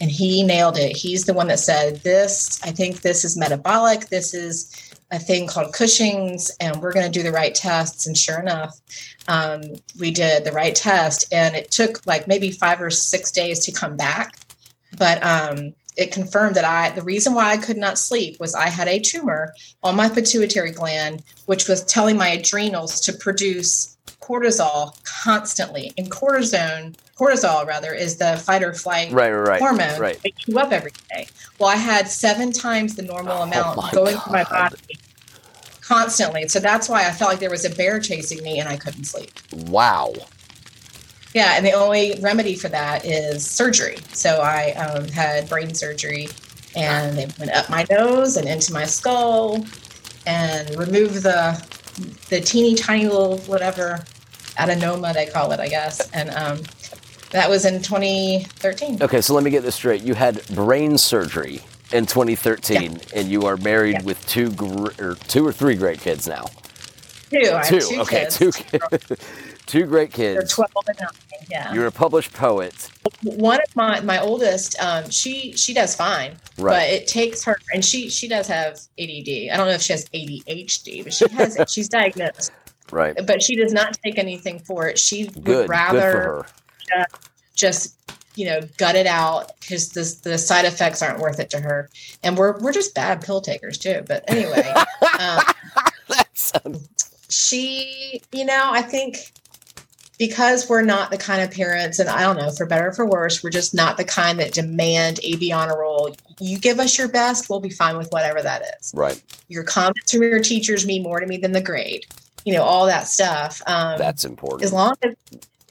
and 0.00 0.08
he 0.08 0.44
nailed 0.44 0.78
it. 0.78 0.96
He's 0.96 1.24
the 1.24 1.34
one 1.34 1.48
that 1.48 1.58
said, 1.58 1.96
This, 2.04 2.62
I 2.62 2.70
think 2.70 3.00
this 3.00 3.24
is 3.24 3.36
metabolic. 3.36 4.06
This 4.06 4.34
is 4.34 4.94
a 5.10 5.18
thing 5.18 5.48
called 5.48 5.72
Cushing's, 5.72 6.52
and 6.60 6.80
we're 6.80 6.92
going 6.92 7.04
to 7.04 7.10
do 7.10 7.24
the 7.24 7.32
right 7.32 7.52
tests. 7.52 8.06
And 8.06 8.16
sure 8.16 8.38
enough, 8.38 8.78
um, 9.26 9.62
we 9.98 10.12
did 10.12 10.44
the 10.44 10.52
right 10.52 10.76
test, 10.76 11.26
and 11.32 11.56
it 11.56 11.72
took 11.72 12.06
like 12.06 12.28
maybe 12.28 12.52
five 12.52 12.80
or 12.80 12.90
six 12.90 13.32
days 13.32 13.64
to 13.64 13.72
come 13.72 13.96
back. 13.96 14.38
But 14.96 15.20
um, 15.24 15.74
it 15.96 16.12
confirmed 16.12 16.54
that 16.54 16.64
I, 16.64 16.90
the 16.90 17.02
reason 17.02 17.34
why 17.34 17.50
I 17.50 17.56
could 17.56 17.78
not 17.78 17.98
sleep 17.98 18.38
was 18.38 18.54
I 18.54 18.68
had 18.68 18.86
a 18.86 19.00
tumor 19.00 19.54
on 19.82 19.96
my 19.96 20.08
pituitary 20.08 20.70
gland, 20.70 21.24
which 21.46 21.66
was 21.66 21.82
telling 21.84 22.16
my 22.16 22.28
adrenals 22.28 23.00
to 23.00 23.12
produce 23.12 23.92
cortisol 24.22 24.96
constantly. 25.04 25.92
And 25.98 26.10
cortisone, 26.10 26.94
cortisol 27.18 27.66
rather, 27.66 27.92
is 27.92 28.16
the 28.16 28.36
fight 28.36 28.62
or 28.62 28.72
flight 28.72 29.12
Right, 29.12 29.30
right, 29.30 29.48
right. 29.48 29.60
hormone 29.60 30.00
Right. 30.00 30.18
wakes 30.24 30.46
you 30.46 30.58
up 30.58 30.72
every 30.72 30.92
day. 31.10 31.28
Well, 31.58 31.68
I 31.68 31.76
had 31.76 32.08
seven 32.08 32.52
times 32.52 32.96
the 32.96 33.02
normal 33.02 33.38
Oh 33.38 33.42
amount 33.42 33.92
going 33.92 34.16
through 34.16 34.32
my 34.32 34.44
body 34.44 34.76
constantly. 35.80 36.48
So 36.48 36.60
that's 36.60 36.88
why 36.88 37.06
I 37.06 37.10
felt 37.10 37.32
like 37.32 37.40
there 37.40 37.50
was 37.50 37.64
a 37.64 37.70
bear 37.70 38.00
chasing 38.00 38.42
me 38.42 38.58
and 38.60 38.68
I 38.68 38.76
couldn't 38.76 39.04
sleep. 39.04 39.32
Wow. 39.52 40.14
Yeah, 41.34 41.54
and 41.56 41.64
the 41.64 41.72
only 41.72 42.18
remedy 42.20 42.54
for 42.54 42.68
that 42.68 43.04
is 43.06 43.48
surgery. 43.48 43.96
So 44.12 44.40
I 44.40 44.72
um, 44.72 45.08
had 45.08 45.48
brain 45.48 45.74
surgery, 45.74 46.28
and 46.76 47.16
they 47.16 47.26
went 47.38 47.52
up 47.52 47.70
my 47.70 47.86
nose 47.90 48.36
and 48.36 48.46
into 48.46 48.72
my 48.72 48.84
skull, 48.84 49.64
and 50.26 50.76
removed 50.76 51.22
the 51.22 51.62
the 52.28 52.40
teeny 52.40 52.74
tiny 52.74 53.06
little 53.06 53.38
whatever 53.40 54.04
adenoma 54.68 55.12
they 55.14 55.26
call 55.26 55.52
it, 55.52 55.60
I 55.60 55.68
guess. 55.68 56.08
And 56.12 56.30
um, 56.30 56.60
that 57.30 57.48
was 57.48 57.64
in 57.64 57.82
2013. 57.82 59.02
Okay, 59.02 59.20
so 59.20 59.34
let 59.34 59.44
me 59.44 59.50
get 59.50 59.62
this 59.62 59.74
straight. 59.74 60.02
You 60.02 60.14
had 60.14 60.46
brain 60.48 60.98
surgery 60.98 61.60
in 61.92 62.06
2013, 62.06 63.00
and 63.14 63.28
you 63.28 63.42
are 63.46 63.56
married 63.58 63.94
Yeah. 63.94 64.02
with 64.02 64.26
two 64.26 64.50
gr- 64.52 64.90
or 64.98 65.14
two 65.28 65.46
or 65.46 65.52
three 65.52 65.74
great 65.74 66.00
kids 66.00 66.26
now. 66.26 66.46
Two, 67.30 67.38
I 67.54 67.62
Two. 67.62 67.76
have 67.76 67.88
two 67.88 68.00
okay, 68.02 68.20
kids. 68.24 68.36
two. 68.36 68.52
ki- 68.52 68.78
two 69.66 69.84
great 69.86 70.12
They're 70.12 70.40
kids. 70.42 70.52
12 70.52 70.70
and 70.88 70.98
9. 71.00 71.08
Yeah. 71.50 71.72
You're 71.72 71.86
a 71.86 71.92
published 71.92 72.32
poet. 72.34 72.90
one 73.22 73.60
of 73.60 73.74
my 73.76 74.00
my 74.00 74.20
oldest 74.20 74.78
um 74.80 75.08
she 75.10 75.52
she 75.52 75.72
does 75.74 75.94
fine 75.94 76.32
right. 76.58 76.72
but 76.74 76.88
it 76.88 77.06
takes 77.06 77.42
her 77.44 77.56
and 77.74 77.84
she 77.84 78.08
she 78.10 78.26
does 78.28 78.46
have 78.48 78.74
add 78.98 79.08
i 79.08 79.56
don't 79.56 79.66
know 79.66 79.72
if 79.72 79.82
she 79.82 79.92
has 79.92 80.04
adhd 80.06 81.04
but 81.04 81.12
she 81.12 81.28
has 81.30 81.58
she's 81.68 81.88
diagnosed 81.88 82.50
Right. 82.92 83.16
but 83.26 83.42
she 83.42 83.56
does 83.56 83.72
not 83.72 83.98
take 84.04 84.18
anything 84.18 84.58
for 84.60 84.86
it 84.86 84.98
she 84.98 85.24
would 85.24 85.44
Good 85.44 85.68
rather 85.68 86.46
just 87.54 87.96
you 88.34 88.46
know 88.46 88.60
gut 88.76 88.94
it 88.96 89.06
out 89.06 89.58
because 89.60 89.90
the, 89.90 90.30
the 90.30 90.38
side 90.38 90.64
effects 90.64 91.02
aren't 91.02 91.18
worth 91.18 91.40
it 91.40 91.50
to 91.50 91.60
her 91.60 91.90
and 92.22 92.36
we're 92.36 92.58
we're 92.60 92.72
just 92.72 92.94
bad 92.94 93.22
pill 93.22 93.40
takers 93.40 93.78
too 93.78 94.02
but 94.06 94.24
anyway 94.28 94.72
um, 95.18 95.40
sounds 96.34 97.12
she, 97.32 98.22
you 98.30 98.44
know, 98.44 98.70
I 98.72 98.82
think 98.82 99.32
because 100.18 100.68
we're 100.68 100.82
not 100.82 101.10
the 101.10 101.16
kind 101.16 101.42
of 101.42 101.50
parents, 101.50 101.98
and 101.98 102.08
I 102.08 102.22
don't 102.22 102.36
know, 102.36 102.50
for 102.50 102.66
better 102.66 102.88
or 102.88 102.92
for 102.92 103.06
worse, 103.06 103.42
we're 103.42 103.50
just 103.50 103.74
not 103.74 103.96
the 103.96 104.04
kind 104.04 104.38
that 104.38 104.52
demand 104.52 105.18
a 105.22 105.36
B 105.36 105.50
honor 105.50 105.78
roll. 105.78 106.14
You 106.38 106.58
give 106.58 106.78
us 106.78 106.96
your 106.98 107.08
best, 107.08 107.48
we'll 107.48 107.60
be 107.60 107.70
fine 107.70 107.96
with 107.96 108.10
whatever 108.10 108.42
that 108.42 108.62
is. 108.78 108.92
right. 108.94 109.20
Your 109.48 109.64
comments 109.64 110.12
from 110.12 110.22
your 110.22 110.40
teachers 110.40 110.86
mean 110.86 111.02
more 111.02 111.20
to 111.20 111.26
me 111.26 111.38
than 111.38 111.52
the 111.52 111.60
grade. 111.60 112.06
You 112.44 112.54
know, 112.54 112.62
all 112.62 112.86
that 112.86 113.06
stuff. 113.06 113.62
Um, 113.66 113.98
That's 113.98 114.24
important. 114.24 114.64
as 114.64 114.72
long 114.72 114.94
as 115.02 115.14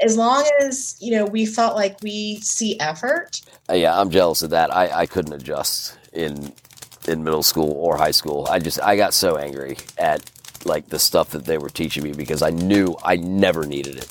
as 0.02 0.18
long 0.18 0.50
as 0.62 0.98
you 1.00 1.12
know 1.12 1.26
we 1.26 1.46
felt 1.46 1.76
like 1.76 1.98
we 2.02 2.38
see 2.38 2.80
effort 2.80 3.42
Uh, 3.70 3.74
yeah, 3.74 4.00
I'm 4.00 4.10
jealous 4.10 4.42
of 4.42 4.50
that. 4.52 4.74
I, 4.76 5.02
I 5.02 5.06
couldn't 5.06 5.34
adjust 5.34 5.98
in 6.14 6.52
in 7.08 7.24
middle 7.24 7.44
school 7.44 7.72
or 7.72 7.98
high 7.98 8.12
school. 8.12 8.48
I 8.50 8.60
just 8.60 8.82
I 8.82 8.96
got 8.96 9.14
so 9.14 9.38
angry 9.38 9.78
at 9.98 10.30
like 10.66 10.90
the 10.90 11.00
stuff 11.00 11.30
that 11.32 11.46
they 11.46 11.58
were 11.58 11.70
teaching 11.70 12.04
me 12.04 12.14
because 12.14 12.42
I 12.42 12.52
knew 12.52 12.96
I 13.04 13.16
never 13.18 13.66
needed 13.66 13.98
it. 13.98 14.10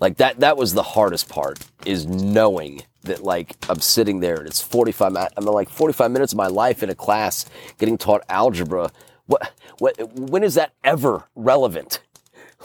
Like 0.00 0.16
that 0.18 0.40
that 0.40 0.56
was 0.56 0.74
the 0.74 0.82
hardest 0.82 1.28
part 1.28 1.58
is 1.86 2.06
knowing 2.06 2.82
that 3.04 3.22
like 3.22 3.54
I'm 3.68 3.80
sitting 3.80 4.20
there 4.20 4.36
and 4.36 4.46
it's 4.46 4.60
45 4.62 5.12
mi- 5.12 5.26
I'm 5.36 5.44
like 5.44 5.68
45 5.68 6.10
minutes 6.10 6.32
of 6.32 6.36
my 6.36 6.46
life 6.48 6.82
in 6.82 6.90
a 6.90 6.94
class 6.94 7.46
getting 7.78 7.98
taught 7.98 8.22
algebra. 8.28 8.90
What 9.26 9.52
what 9.78 9.96
when 10.14 10.42
is 10.42 10.54
that 10.54 10.72
ever 10.82 11.24
relevant? 11.34 12.00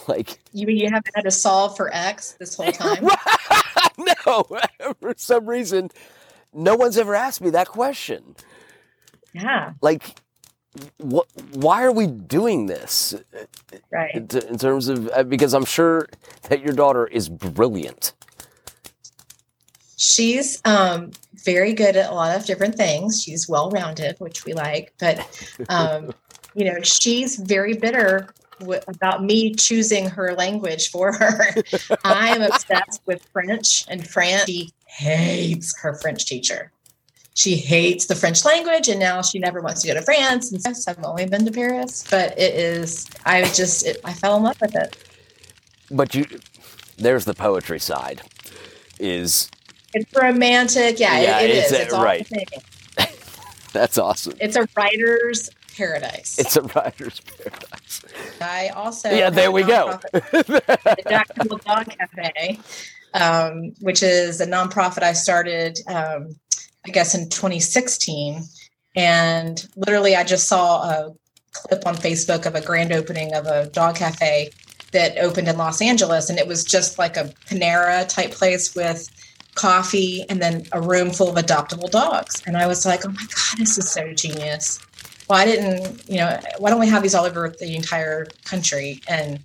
Like 0.08 0.39
you 0.54 0.66
mean 0.66 0.78
you 0.78 0.86
haven't 0.86 1.10
had 1.13 1.24
to 1.24 1.32
solve 1.32 1.75
for 1.75 1.94
x 1.94 2.32
this 2.39 2.56
whole 2.56 2.72
time 2.72 3.04
no, 3.98 4.44
for 5.01 5.13
some 5.18 5.46
reason 5.46 5.89
no 6.54 6.75
one's 6.78 6.98
ever 6.98 7.16
asked 7.16 7.42
me 7.42 7.50
that 7.50 7.68
question. 7.68 8.38
yeah 9.34 9.74
like 9.82 10.22
what 11.00 11.28
why 11.51 11.84
are 11.84 11.92
we 11.92 12.08
doing 12.08 12.68
this 12.68 13.13
right 13.92 14.16
in, 14.16 14.28
in 14.48 14.58
terms 14.58 14.88
of 14.88 15.10
uh, 15.10 15.24
because 15.24 15.54
i'm 15.54 15.66
sure 15.66 16.08
that 16.44 16.62
your 16.62 16.74
daughter 16.74 17.06
is 17.08 17.28
brilliant 17.28 18.13
She's 20.01 20.62
um, 20.63 21.12
very 21.44 21.74
good 21.74 21.98
at 21.98 22.10
a 22.10 22.13
lot 22.13 22.34
of 22.34 22.46
different 22.46 22.75
things. 22.75 23.22
She's 23.22 23.50
well 23.50 23.70
rounded, 23.70 24.16
which 24.20 24.46
we 24.46 24.54
like. 24.54 24.94
But, 24.98 25.20
um, 25.68 26.13
you 26.60 26.66
know, 26.66 26.82
she's 26.82 27.38
very 27.38 27.74
bitter 27.74 28.28
w- 28.60 28.82
about 28.89 29.24
me 29.24 29.56
choosing 29.56 30.10
her 30.10 30.36
language 30.36 30.89
for 30.89 31.13
her. 31.13 31.56
I 32.04 32.36
am 32.36 32.42
obsessed 32.42 33.01
with 33.06 33.25
French 33.32 33.86
and 33.88 34.06
France. 34.06 34.44
She 34.46 34.74
hates 34.86 35.74
her 35.80 35.96
French 35.96 36.25
teacher. 36.25 36.74
She 37.34 37.56
hates 37.56 38.08
the 38.08 38.16
French 38.16 38.44
language, 38.44 38.89
and 38.89 39.00
now 39.00 39.22
she 39.22 39.39
never 39.39 39.62
wants 39.62 39.82
to 39.84 39.88
go 39.88 39.94
to 39.94 40.01
France. 40.01 40.51
And 40.51 40.62
yes, 40.66 40.86
I've 40.86 41.01
only 41.06 41.25
been 41.28 41.46
to 41.46 41.51
Paris, 41.51 42.04
but 42.12 42.38
it 42.38 42.54
is. 42.56 43.08
I 43.25 43.44
just, 43.44 43.86
it, 43.86 44.01
I 44.04 44.12
fell 44.12 44.36
in 44.36 44.44
love 44.44 44.60
with 44.60 44.75
it. 44.75 44.98
but 45.89 46.13
you 46.13 46.25
there's 46.98 47.24
the 47.24 47.34
poetry 47.34 47.80
side 47.80 48.22
is 49.00 49.50
It's 49.94 50.13
romantic, 50.13 51.00
yeah. 51.00 51.22
Yeah, 51.22 51.39
it, 51.39 51.50
it 51.51 51.56
it's 51.56 51.72
is. 51.72 51.80
It's 51.80 51.94
right. 51.94 52.28
that's 53.72 53.98
awesome 53.98 54.34
It's 54.42 54.58
a 54.58 54.68
writer's 54.75 55.50
paradise. 55.80 56.38
it's 56.38 56.56
a 56.56 56.62
writer's 56.62 57.20
paradise 57.22 58.02
I 58.42 58.70
also 58.70 59.10
yeah 59.10 59.30
there 59.30 59.52
we 59.52 59.64
go 59.64 60.00
the 60.12 61.04
Jacksonville 61.08 61.58
Dog 61.58 61.88
Cafe, 61.90 62.60
um, 63.14 63.74
which 63.82 64.04
is 64.04 64.42
a 64.42 64.48
nonprofit 64.48 65.04
I 65.04 65.14
started, 65.14 65.80
um, 65.88 66.36
I 66.86 66.92
guess, 66.92 67.16
in 67.16 67.30
2016. 67.30 68.44
And 68.96 69.66
literally, 69.76 70.16
I 70.16 70.24
just 70.24 70.48
saw 70.48 70.84
a 70.84 71.14
clip 71.52 71.86
on 71.86 71.96
Facebook 71.96 72.46
of 72.46 72.56
a 72.56 72.62
grand 72.62 72.92
opening 72.92 73.34
of 73.34 73.46
a 73.46 73.68
dog 73.68 73.96
cafe 73.96 74.52
that 74.92 75.18
opened 75.20 75.48
in 75.48 75.58
Los 75.58 75.82
Angeles, 75.82 76.30
and 76.30 76.40
it 76.40 76.48
was 76.48 76.64
just 76.64 76.98
like 76.98 77.16
a 77.16 77.26
Panera 77.48 78.08
type 78.08 78.32
place 78.32 78.76
with 78.76 79.10
coffee 79.56 80.26
and 80.30 80.42
then 80.42 80.66
a 80.72 80.82
room 80.82 81.12
full 81.12 81.30
of 81.30 81.44
adoptable 81.44 81.90
dogs. 81.90 82.42
And 82.46 82.58
I 82.58 82.66
was 82.66 82.86
like, 82.86 83.06
oh 83.06 83.10
my 83.10 83.22
God, 83.22 83.58
this 83.58 83.78
is 83.78 83.90
so 83.90 84.14
genius. 84.14 84.80
Why 85.30 85.46
didn't, 85.46 86.10
you 86.10 86.18
know, 86.18 86.40
why 86.58 86.72
don't 86.72 86.80
we 86.80 86.88
have 86.88 87.04
these 87.04 87.14
all 87.14 87.24
over 87.24 87.50
the 87.50 87.76
entire 87.76 88.26
country? 88.46 89.00
And 89.08 89.40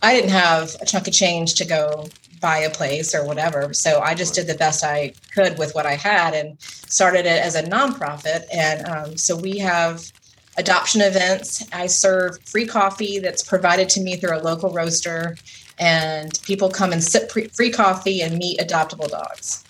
I 0.00 0.14
didn't 0.14 0.30
have 0.30 0.74
a 0.80 0.86
chunk 0.86 1.06
of 1.06 1.12
change 1.12 1.52
to 1.56 1.66
go 1.66 2.08
buy 2.40 2.56
a 2.60 2.70
place 2.70 3.14
or 3.14 3.26
whatever. 3.26 3.74
So 3.74 4.00
I 4.00 4.14
just 4.14 4.34
did 4.34 4.46
the 4.46 4.54
best 4.54 4.82
I 4.82 5.12
could 5.34 5.58
with 5.58 5.74
what 5.74 5.84
I 5.84 5.96
had 5.96 6.32
and 6.32 6.58
started 6.62 7.26
it 7.26 7.42
as 7.42 7.56
a 7.56 7.62
nonprofit. 7.62 8.44
And 8.50 8.86
um, 8.86 9.18
so 9.18 9.36
we 9.36 9.58
have 9.58 10.10
adoption 10.56 11.02
events. 11.02 11.62
I 11.74 11.88
serve 11.88 12.38
free 12.46 12.66
coffee 12.66 13.18
that's 13.18 13.42
provided 13.42 13.90
to 13.90 14.00
me 14.00 14.16
through 14.16 14.34
a 14.34 14.40
local 14.40 14.70
roaster, 14.70 15.36
and 15.78 16.40
people 16.42 16.70
come 16.70 16.90
and 16.90 17.04
sip 17.04 17.28
pre- 17.28 17.48
free 17.48 17.70
coffee 17.70 18.22
and 18.22 18.38
meet 18.38 18.60
adoptable 18.60 19.10
dogs. 19.10 19.62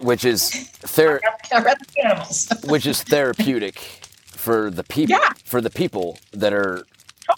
Which 0.00 0.24
is 0.24 0.50
ther- 0.50 1.20
the 1.50 1.76
animals. 2.04 2.48
which 2.64 2.86
is 2.86 3.02
therapeutic 3.02 3.78
for 4.26 4.70
the 4.70 4.84
people 4.84 5.16
Yeah. 5.16 5.32
for 5.44 5.60
the 5.60 5.70
people 5.70 6.18
that 6.32 6.52
are 6.52 6.84
oh, 7.30 7.34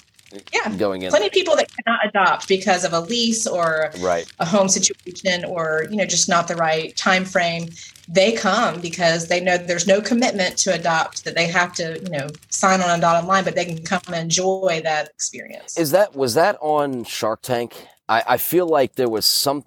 Yeah. 0.52 0.74
going 0.76 1.02
in. 1.02 1.10
Plenty 1.10 1.26
of 1.26 1.32
people 1.32 1.56
that 1.56 1.68
cannot 1.76 2.00
adopt 2.06 2.48
because 2.48 2.84
of 2.84 2.92
a 2.92 3.00
lease 3.00 3.46
or 3.46 3.90
Right. 4.00 4.26
a 4.38 4.44
home 4.46 4.68
situation 4.68 5.44
or 5.44 5.86
you 5.90 5.96
know 5.96 6.06
just 6.06 6.28
not 6.28 6.48
the 6.48 6.56
right 6.56 6.96
time 6.96 7.24
frame 7.24 7.68
they 8.08 8.32
come 8.32 8.80
because 8.80 9.28
they 9.28 9.40
know 9.40 9.56
there's 9.56 9.86
no 9.86 10.00
commitment 10.00 10.56
to 10.58 10.74
adopt 10.74 11.24
that 11.24 11.34
they 11.36 11.46
have 11.46 11.72
to 11.74 11.98
you 12.02 12.10
know 12.10 12.28
sign 12.50 12.80
on 12.80 12.90
a 12.98 13.00
dotted 13.00 13.26
line 13.28 13.44
but 13.44 13.54
they 13.54 13.64
can 13.64 13.82
come 13.82 14.00
and 14.08 14.16
enjoy 14.16 14.80
that 14.84 15.08
experience 15.08 15.76
Is 15.78 15.90
that 15.92 16.14
was 16.14 16.34
that 16.34 16.56
on 16.60 17.04
Shark 17.04 17.42
Tank? 17.42 17.86
I, 18.08 18.22
I 18.26 18.36
feel 18.36 18.66
like 18.68 18.94
there 18.96 19.08
was 19.08 19.24
some 19.24 19.64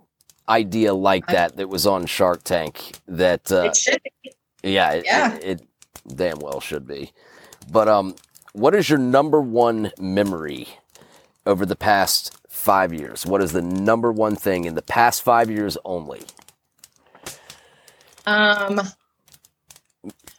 idea 0.50 0.94
like 0.94 1.26
that 1.28 1.58
that 1.58 1.70
was 1.70 1.86
on 1.88 2.06
Shark 2.06 2.44
Tank 2.44 2.94
that 3.08 3.52
uh, 3.52 3.64
it 3.64 3.76
should 3.78 4.02
be. 4.24 4.32
yeah, 4.64 4.92
it, 4.94 5.06
Yeah. 5.06 5.34
It, 5.36 5.62
it 5.62 5.68
damn 6.16 6.40
well 6.40 6.60
should 6.60 6.86
be. 6.88 7.12
But 7.72 7.88
um 7.88 8.16
what 8.54 8.74
is 8.76 8.90
your 8.90 9.00
number 9.00 9.42
one 9.42 9.92
memory 10.00 10.68
over 11.46 11.66
the 11.66 11.76
past 11.76 12.38
5 12.50 12.94
years? 12.94 13.26
What 13.26 13.42
is 13.44 13.52
the 13.52 13.62
number 13.62 14.12
one 14.12 14.36
thing 14.36 14.66
in 14.66 14.76
the 14.76 14.82
past 14.82 15.22
5 15.24 15.50
years 15.50 15.78
only? 15.84 16.22
um 18.26 18.82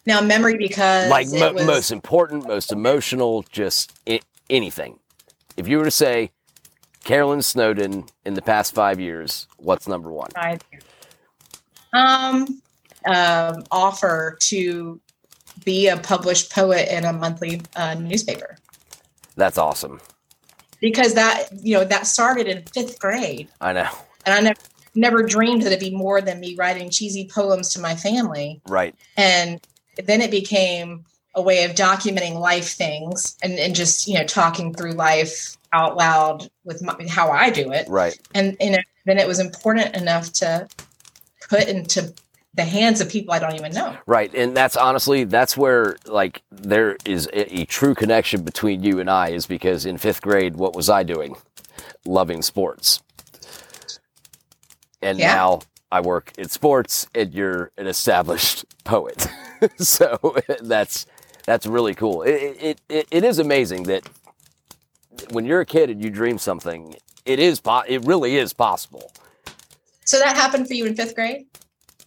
now 0.06 0.20
memory 0.20 0.56
because 0.56 1.08
like 1.10 1.28
mo- 1.30 1.52
was- 1.52 1.66
most 1.66 1.90
important, 1.90 2.46
most 2.46 2.72
emotional, 2.72 3.44
just 3.50 3.92
I- 4.08 4.20
anything. 4.50 4.98
If 5.56 5.66
you 5.68 5.78
were 5.78 5.84
to 5.84 5.90
say 5.90 6.30
Carolyn 7.06 7.40
Snowden 7.40 8.04
in 8.24 8.34
the 8.34 8.42
past 8.42 8.74
five 8.74 8.98
years, 8.98 9.46
what's 9.58 9.86
number 9.86 10.10
one? 10.10 10.28
five. 10.32 10.60
Um, 11.92 12.60
um, 13.06 13.62
offer 13.70 14.36
to 14.40 15.00
be 15.64 15.86
a 15.86 15.96
published 15.98 16.52
poet 16.52 16.88
in 16.90 17.04
a 17.04 17.12
monthly 17.12 17.62
uh, 17.76 17.94
newspaper 17.94 18.58
That's 19.36 19.56
awesome. 19.56 20.00
because 20.80 21.14
that 21.14 21.46
you 21.62 21.74
know 21.78 21.84
that 21.84 22.08
started 22.08 22.48
in 22.48 22.64
fifth 22.74 22.98
grade, 22.98 23.48
I 23.60 23.72
know. 23.72 23.88
and 24.26 24.34
I 24.34 24.40
never 24.40 24.60
never 24.96 25.22
dreamed 25.22 25.62
that 25.62 25.68
it'd 25.68 25.78
be 25.78 25.94
more 25.96 26.20
than 26.20 26.40
me 26.40 26.56
writing 26.58 26.90
cheesy 26.90 27.28
poems 27.32 27.68
to 27.74 27.80
my 27.80 27.94
family, 27.94 28.60
Right. 28.66 28.96
and 29.16 29.60
then 30.04 30.20
it 30.20 30.32
became 30.32 31.04
a 31.36 31.40
way 31.42 31.62
of 31.64 31.72
documenting 31.72 32.34
life 32.34 32.70
things 32.70 33.36
and, 33.42 33.58
and 33.60 33.76
just 33.76 34.08
you 34.08 34.14
know 34.18 34.24
talking 34.24 34.74
through 34.74 34.92
life 34.92 35.55
out 35.72 35.96
loud 35.96 36.48
with 36.64 36.82
my, 36.82 36.94
how 37.08 37.30
I 37.30 37.50
do 37.50 37.72
it. 37.72 37.88
Right. 37.88 38.18
and 38.34 38.56
know, 38.60 38.78
then 39.04 39.18
it 39.18 39.26
was 39.26 39.38
important 39.38 39.94
enough 39.96 40.32
to 40.34 40.68
put 41.48 41.68
into 41.68 42.12
the 42.54 42.64
hands 42.64 43.00
of 43.00 43.08
people 43.10 43.34
I 43.34 43.38
don't 43.38 43.54
even 43.54 43.72
know. 43.72 43.96
Right. 44.06 44.34
And 44.34 44.56
that's 44.56 44.76
honestly, 44.76 45.24
that's 45.24 45.56
where 45.56 45.96
like 46.06 46.42
there 46.50 46.96
is 47.04 47.26
a, 47.32 47.60
a 47.60 47.64
true 47.66 47.94
connection 47.94 48.42
between 48.42 48.82
you 48.82 48.98
and 48.98 49.10
I 49.10 49.28
is 49.28 49.46
because 49.46 49.84
in 49.86 49.98
fifth 49.98 50.22
grade, 50.22 50.56
what 50.56 50.74
was 50.74 50.88
I 50.88 51.02
doing? 51.02 51.36
Loving 52.06 52.40
sports. 52.42 53.02
And 55.02 55.18
Yeah. 55.18 55.34
now 55.34 55.60
I 55.92 56.00
work 56.00 56.32
in 56.38 56.48
sports 56.48 57.06
and 57.14 57.32
you're 57.34 57.70
an 57.76 57.86
established 57.86 58.64
poet. 58.84 59.26
so 59.76 60.36
that's, 60.62 61.06
that's 61.44 61.66
really 61.66 61.94
cool. 61.94 62.22
It, 62.22 62.56
it, 62.60 62.80
it, 62.88 63.08
it 63.10 63.24
is 63.24 63.38
amazing 63.38 63.84
that 63.84 64.08
when 65.30 65.44
you're 65.44 65.60
a 65.60 65.66
kid 65.66 65.90
and 65.90 66.02
you 66.02 66.10
dream 66.10 66.38
something, 66.38 66.94
it 67.24 67.38
is, 67.38 67.60
po- 67.60 67.84
it 67.86 68.04
really 68.04 68.36
is 68.36 68.52
possible. 68.52 69.12
So 70.04 70.18
that 70.18 70.36
happened 70.36 70.68
for 70.68 70.74
you 70.74 70.86
in 70.86 70.94
fifth 70.94 71.14
grade. 71.14 71.46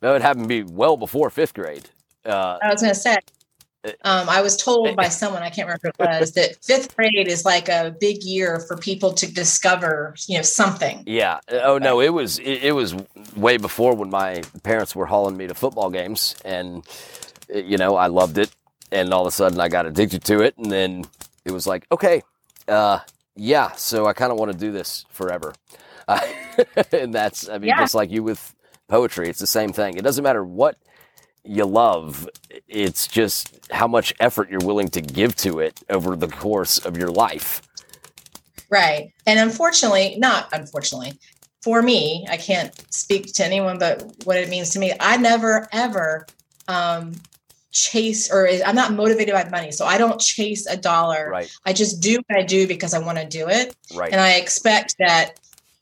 No, 0.01 0.15
it 0.15 0.21
happened 0.21 0.45
to 0.45 0.47
be 0.47 0.63
well 0.63 0.95
before 0.95 1.29
fifth 1.29 1.53
grade. 1.53 1.89
Uh, 2.25 2.57
I 2.61 2.71
was 2.71 2.81
going 2.81 2.93
to 2.93 2.99
say, 2.99 3.17
um, 4.03 4.27
I 4.29 4.41
was 4.41 4.57
told 4.57 4.95
by 4.95 5.07
someone 5.07 5.41
I 5.41 5.49
can't 5.49 5.67
remember 5.67 5.91
who 5.97 6.03
it 6.03 6.19
was 6.19 6.33
that 6.33 6.57
fifth 6.63 6.95
grade 6.95 7.27
is 7.27 7.45
like 7.45 7.69
a 7.69 7.95
big 7.99 8.23
year 8.23 8.59
for 8.67 8.75
people 8.75 9.13
to 9.13 9.31
discover, 9.31 10.15
you 10.27 10.37
know, 10.37 10.41
something. 10.41 11.03
Yeah. 11.05 11.39
Oh 11.49 11.77
no, 11.77 12.01
it 12.01 12.09
was 12.09 12.39
it, 12.39 12.63
it 12.63 12.71
was 12.73 12.95
way 13.37 13.55
before 13.57 13.95
when 13.95 14.09
my 14.09 14.43
parents 14.63 14.95
were 14.95 15.05
hauling 15.05 15.37
me 15.37 15.47
to 15.47 15.53
football 15.53 15.89
games, 15.89 16.35
and 16.43 16.85
you 17.53 17.77
know 17.77 17.95
I 17.95 18.07
loved 18.07 18.37
it, 18.37 18.51
and 18.91 19.13
all 19.13 19.21
of 19.21 19.27
a 19.27 19.31
sudden 19.31 19.59
I 19.61 19.69
got 19.69 19.85
addicted 19.85 20.25
to 20.25 20.41
it, 20.41 20.57
and 20.57 20.69
then 20.69 21.05
it 21.45 21.51
was 21.51 21.65
like, 21.65 21.87
okay, 21.89 22.21
uh, 22.69 23.01
yeah, 23.35 23.73
so 23.73 24.07
I 24.07 24.13
kind 24.13 24.31
of 24.31 24.39
want 24.39 24.51
to 24.53 24.57
do 24.57 24.71
this 24.71 25.05
forever, 25.11 25.53
uh, 26.07 26.21
and 26.93 27.13
that's 27.13 27.49
I 27.49 27.59
mean 27.59 27.69
Yeah. 27.69 27.75
just 27.75 27.95
like 27.95 28.11
you 28.11 28.23
with 28.23 28.55
poetry, 28.87 29.29
it's 29.29 29.39
the 29.39 29.47
same 29.47 29.73
thing. 29.73 29.97
It 29.97 30.03
doesn't 30.03 30.23
matter 30.23 30.45
what 30.45 30.77
you 31.43 31.65
love, 31.65 32.29
it's 32.67 33.07
just 33.07 33.59
how 33.71 33.87
much 33.87 34.13
effort 34.19 34.49
you're 34.51 34.61
willing 34.65 34.89
to 34.89 35.01
give 35.01 35.35
to 35.37 35.59
it 35.59 35.81
over 35.89 36.15
the 36.15 36.27
course 36.29 36.79
of 36.79 36.97
your 36.97 37.09
life. 37.09 37.61
Right. 38.69 39.13
And 39.25 39.39
unfortunately, 39.39 40.15
not 40.19 40.49
unfortunately, 40.53 41.19
for 41.63 41.81
me, 41.81 42.27
I 42.29 42.37
can't 42.37 42.73
speak 42.93 43.33
to 43.35 43.45
anyone 43.45 43.79
but 43.79 44.03
what 44.25 44.37
it 44.37 44.49
means 44.49 44.71
to 44.71 44.79
me. 44.79 44.93
I 44.99 45.17
never 45.17 45.67
ever 45.71 46.27
um 46.67 47.13
chase 47.71 48.31
or 48.31 48.47
I'm 48.65 48.75
not 48.75 48.93
motivated 48.93 49.33
by 49.33 49.47
money. 49.49 49.71
So 49.71 49.85
I 49.85 49.97
don't 49.97 50.19
chase 50.19 50.65
a 50.65 50.77
dollar. 50.77 51.29
Right. 51.29 51.51
I 51.65 51.73
just 51.73 52.01
do 52.01 52.19
what 52.27 52.39
I 52.39 52.43
do 52.43 52.67
because 52.67 52.93
I 52.93 52.99
want 52.99 53.17
to 53.17 53.25
do 53.25 53.47
it. 53.47 53.75
Right. 53.95 54.11
And 54.11 54.19
I 54.19 54.33
expect 54.33 54.95
that 54.99 55.39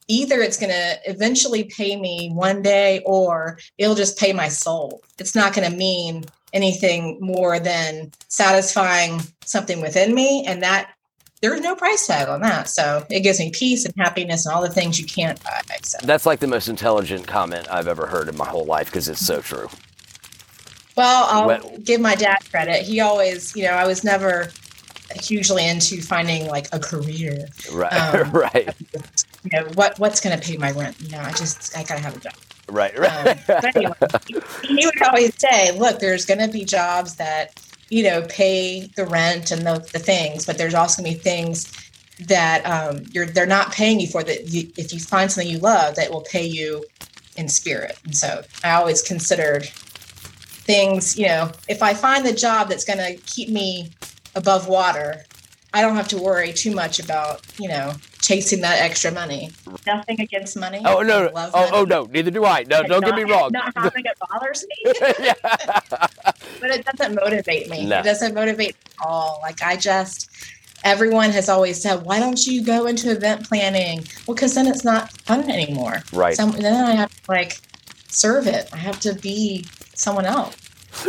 either 0.08 0.40
it's 0.40 0.58
going 0.58 0.72
to 0.72 1.00
eventually 1.06 1.66
pay 1.66 2.00
me 2.00 2.30
one 2.34 2.62
day 2.62 3.02
or 3.06 3.60
it'll 3.78 3.96
just 3.96 4.18
pay 4.18 4.34
my 4.34 4.48
soul. 4.48 5.02
It's 5.20 5.36
not 5.36 5.54
going 5.54 5.70
to 5.70 5.76
mean 5.76 6.26
anything 6.54 7.18
more 7.20 7.60
than 7.60 8.12
satisfying 8.30 9.22
something 9.44 9.82
within 9.82 10.14
me. 10.14 10.46
And 10.46 10.64
that 10.64 10.92
there's 11.42 11.62
no 11.62 11.76
price 11.76 12.08
tag 12.08 12.30
on 12.30 12.42
that. 12.42 12.68
So 12.68 13.06
it 13.10 13.20
gives 13.20 13.40
me 13.40 13.52
peace 13.52 13.86
and 13.86 13.94
happiness 13.98 14.46
and 14.46 14.56
all 14.56 14.62
the 14.62 14.70
things 14.70 15.00
you 15.00 15.06
can't 15.06 15.42
buy. 15.44 15.62
So, 15.84 16.00
That's 16.04 16.26
like 16.26 16.40
the 16.40 16.48
most 16.48 16.68
intelligent 16.68 17.28
comment 17.28 17.68
I've 17.70 17.88
ever 17.88 18.08
heard 18.08 18.28
in 18.28 18.36
my 18.38 18.46
whole 18.46 18.66
life 18.66 18.88
because 18.88 19.08
it's 19.08 19.26
so 19.26 19.42
true. 19.42 19.70
Well, 20.98 21.28
I'll 21.30 21.48
Well- 21.48 21.78
give 21.84 22.02
my 22.02 22.16
dad 22.16 22.40
credit. 22.52 22.82
He 22.84 23.00
always, 23.00 23.56
you 23.56 23.64
know, 23.64 23.72
I 23.72 23.86
was 23.88 24.04
never 24.04 24.52
hugely 25.22 25.66
into 25.66 26.02
finding 26.02 26.48
like 26.48 26.68
a 26.74 26.80
career. 26.80 27.48
Right, 27.72 27.94
Um, 27.94 28.32
right, 28.46 28.70
You 29.44 29.50
know, 29.54 29.68
what 29.76 29.98
what's 30.00 30.20
going 30.20 30.38
to 30.38 30.46
pay 30.46 30.58
my 30.58 30.72
rent? 30.72 31.00
You 31.00 31.12
know, 31.12 31.20
I 31.22 31.32
just 31.32 31.78
I 31.78 31.84
got 31.84 31.96
to 31.98 32.02
have 32.04 32.18
a 32.18 32.20
job. 32.20 32.34
right, 32.70 32.94
Um, 32.98 33.04
right. 33.04 33.40
but 33.48 33.76
anyway, 33.76 33.94
he 34.64 34.86
would 34.86 35.02
always 35.04 35.34
say, 35.40 35.72
"Look, 35.72 36.00
there's 36.00 36.26
going 36.26 36.40
to 36.40 36.50
be 36.50 36.66
jobs 36.66 37.16
that 37.16 37.54
you 37.90 38.04
know 38.04 38.24
pay 38.24 38.88
the 38.98 39.06
rent 39.06 39.52
and 39.52 39.66
the, 39.66 39.80
the 39.94 40.00
things, 40.00 40.46
but 40.46 40.58
there's 40.58 40.74
also 40.74 41.02
going 41.02 41.14
to 41.14 41.18
be 41.18 41.24
things 41.24 41.72
that 42.28 42.66
um, 42.66 43.04
you're 43.12 43.28
they're 43.28 43.46
not 43.46 43.72
paying 43.72 44.00
you 44.02 44.08
for. 44.08 44.24
That 44.24 44.50
you, 44.50 44.70
if 44.76 44.92
you 44.94 45.00
find 45.00 45.32
something 45.32 45.50
you 45.50 45.60
love, 45.60 45.96
that 45.96 46.12
will 46.12 46.26
pay 46.30 46.46
you 46.46 46.84
in 47.38 47.48
spirit. 47.48 47.98
And 48.04 48.16
so 48.18 48.42
I 48.64 48.72
always 48.74 49.02
considered 49.02 49.70
things. 50.68 51.18
You 51.18 51.28
know, 51.28 51.52
if 51.68 51.82
I 51.82 51.94
find 51.96 52.26
the 52.26 52.34
job 52.34 52.70
that's 52.70 52.86
going 52.86 53.00
to 53.00 53.20
keep 53.24 53.50
me 53.50 53.90
above 54.36 54.68
water, 54.68 55.24
I 55.74 55.82
don't 55.82 55.96
have 55.96 56.08
to 56.10 56.18
worry 56.18 56.54
too 56.54 56.74
much 56.76 57.00
about 57.00 57.42
you 57.60 57.68
know 57.68 57.94
chasing 58.22 58.62
that 58.62 58.82
extra 58.82 59.12
money. 59.12 59.52
Nothing 59.86 60.22
against 60.22 60.58
money. 60.58 60.82
oh 60.86 61.02
no, 61.02 61.26
no. 61.26 61.32
oh, 61.36 61.70
oh 61.72 61.84
no, 61.84 62.06
neither 62.06 62.32
do 62.32 62.46
I. 62.46 62.64
No, 62.64 62.84
don't 62.84 63.04
get 63.04 63.16
me 63.16 63.24
wrong. 63.24 63.52
Not 63.52 63.74
having 63.76 64.06
it 64.06 64.18
bothers 64.30 64.66
me, 64.70 64.94
but 66.62 66.70
it 66.70 66.86
doesn't 66.86 67.16
motivate 67.16 67.70
me. 67.70 67.86
No. 67.86 68.00
It 68.00 68.04
doesn't 68.04 68.34
motivate 68.34 68.76
me 68.76 68.92
at 69.00 69.06
all. 69.06 69.40
Like 69.42 69.62
I 69.62 69.78
just, 69.78 70.30
everyone 70.84 71.32
has 71.32 71.50
always 71.50 71.82
said, 71.82 72.04
"Why 72.04 72.20
don't 72.20 72.46
you 72.46 72.64
go 72.64 72.86
into 72.86 73.12
event 73.12 73.48
planning?" 73.48 74.04
Well, 74.26 74.36
because 74.36 74.56
then 74.56 74.68
it's 74.68 74.84
not 74.84 75.12
fun 75.22 75.50
anymore. 75.50 76.04
Right. 76.14 76.36
So 76.36 76.48
then 76.48 76.86
I 76.86 76.96
have 76.96 77.10
to 77.24 77.32
like 77.32 77.60
serve 78.08 78.48
it. 78.48 78.70
I 78.74 78.78
have 78.78 79.00
to 79.02 79.14
be 79.14 79.66
someone 79.98 80.26
else. 80.26 80.56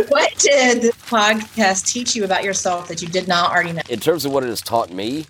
what 0.09 0.35
did 0.39 0.83
this 0.83 0.95
podcast 1.09 1.87
teach 1.87 2.15
you 2.17 2.25
about 2.25 2.43
yourself 2.45 2.89
that 2.89 3.01
you 3.01 3.09
did 3.09 3.29
not 3.29 3.53
already 3.53 3.73
know 3.73 3.83
In 3.89 4.01
terms 4.01 4.25
of 4.25 4.33
what 4.33 4.43
it 4.43 4.49
has 4.49 4.61
taught 4.61 4.91
me, 4.91 5.25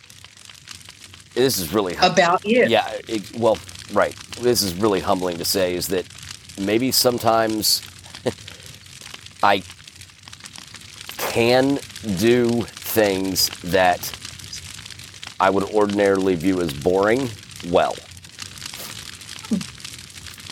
this 1.35 1.59
is 1.59 1.73
really 1.73 1.94
about 2.01 2.44
you? 2.44 2.64
yeah. 2.66 2.90
It, 3.07 3.37
well, 3.37 3.59
right. 3.92 4.16
This 4.40 4.62
is 4.62 4.75
really 4.75 5.01
humbling 5.01 5.38
to 5.38 5.44
say 5.44 5.75
is 5.75 5.88
that 5.88 6.07
maybe 6.59 6.90
sometimes 6.90 7.83
I 9.42 9.62
can 11.18 11.79
do 12.16 12.62
things 12.62 13.49
that 13.62 14.12
I 15.38 15.51
would 15.51 15.64
ordinarily 15.64 16.35
view 16.35 16.61
as 16.61 16.73
boring 16.73 17.29
well. 17.68 17.94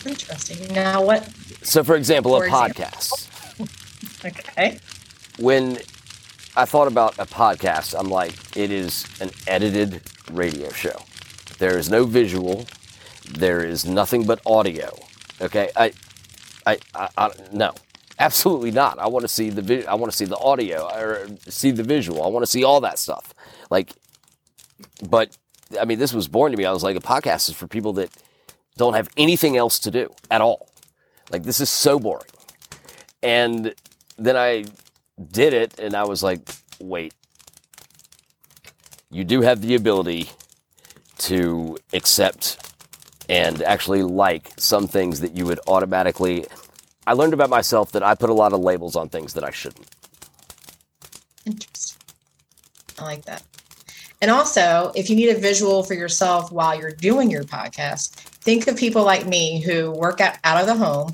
Interesting. 0.07 0.73
Now 0.73 1.03
what? 1.03 1.29
So, 1.63 1.83
for 1.83 1.95
example, 1.95 2.35
a 2.35 2.45
example. 2.45 2.83
podcast. 2.83 3.23
Okay. 4.25 4.79
when 5.37 5.77
I 6.57 6.65
thought 6.65 6.87
about 6.87 7.19
a 7.19 7.25
podcast. 7.27 7.93
I'm 7.97 8.09
like, 8.09 8.33
it 8.57 8.71
is 8.71 9.05
an 9.21 9.29
edited 9.45 10.01
radio 10.31 10.71
show. 10.71 11.03
There 11.59 11.77
is 11.77 11.87
no 11.87 12.03
visual. 12.03 12.65
There 13.29 13.63
is 13.63 13.85
nothing 13.85 14.25
but 14.25 14.41
audio. 14.43 14.89
Okay, 15.39 15.69
I, 15.75 15.93
I, 16.65 16.79
I, 16.95 17.09
I 17.15 17.29
no, 17.51 17.73
absolutely 18.17 18.71
not. 18.71 18.97
I 18.97 19.07
want 19.07 19.21
to 19.21 19.27
see 19.27 19.51
the 19.51 19.61
vi- 19.61 19.85
I 19.85 19.93
want 19.93 20.11
to 20.11 20.17
see 20.17 20.25
the 20.25 20.37
audio 20.37 20.89
or 20.95 21.27
see 21.47 21.69
the 21.69 21.83
visual. 21.83 22.23
I 22.23 22.27
want 22.27 22.41
to 22.43 22.51
see 22.51 22.63
all 22.63 22.81
that 22.81 22.97
stuff. 22.97 23.35
Like, 23.69 23.91
but 25.07 25.37
I 25.79 25.85
mean, 25.85 25.99
this 25.99 26.11
was 26.11 26.27
born 26.27 26.51
to 26.53 26.57
me. 26.57 26.65
I 26.65 26.71
was 26.71 26.81
like, 26.83 26.95
a 26.95 26.99
podcast 27.01 27.49
is 27.49 27.55
for 27.55 27.67
people 27.67 27.93
that 27.93 28.09
don't 28.77 28.93
have 28.93 29.09
anything 29.17 29.57
else 29.57 29.79
to 29.79 29.91
do 29.91 30.09
at 30.31 30.41
all. 30.41 30.69
Like, 31.31 31.43
this 31.43 31.59
is 31.59 31.69
so 31.69 31.99
boring. 31.99 32.25
And 33.21 33.73
then 34.17 34.37
I 34.37 34.65
did 35.31 35.53
it, 35.53 35.79
and 35.79 35.95
I 35.95 36.05
was 36.05 36.23
like, 36.23 36.39
wait, 36.79 37.13
you 39.09 39.23
do 39.23 39.41
have 39.41 39.61
the 39.61 39.75
ability 39.75 40.29
to 41.19 41.77
accept 41.93 42.57
and 43.29 43.61
actually 43.63 44.03
like 44.03 44.51
some 44.57 44.87
things 44.87 45.19
that 45.21 45.35
you 45.35 45.45
would 45.45 45.59
automatically. 45.67 46.45
I 47.05 47.13
learned 47.13 47.33
about 47.33 47.49
myself 47.49 47.91
that 47.93 48.03
I 48.03 48.15
put 48.15 48.29
a 48.29 48.33
lot 48.33 48.53
of 48.53 48.59
labels 48.59 48.95
on 48.95 49.09
things 49.09 49.33
that 49.33 49.43
I 49.43 49.51
shouldn't. 49.51 49.89
Interesting. 51.45 51.97
I 52.99 53.03
like 53.03 53.25
that. 53.25 53.43
And 54.21 54.31
also, 54.31 54.91
if 54.95 55.09
you 55.09 55.15
need 55.15 55.29
a 55.29 55.37
visual 55.37 55.83
for 55.83 55.93
yourself 55.93 56.51
while 56.51 56.77
you're 56.77 56.91
doing 56.91 57.29
your 57.29 57.43
podcast, 57.43 58.26
think 58.47 58.65
of 58.67 58.77
people 58.77 59.03
like 59.03 59.27
me 59.27 59.59
who 59.59 59.91
work 59.91 60.21
out, 60.21 60.37
out 60.45 60.61
of 60.61 60.67
the 60.67 60.73
home, 60.73 61.11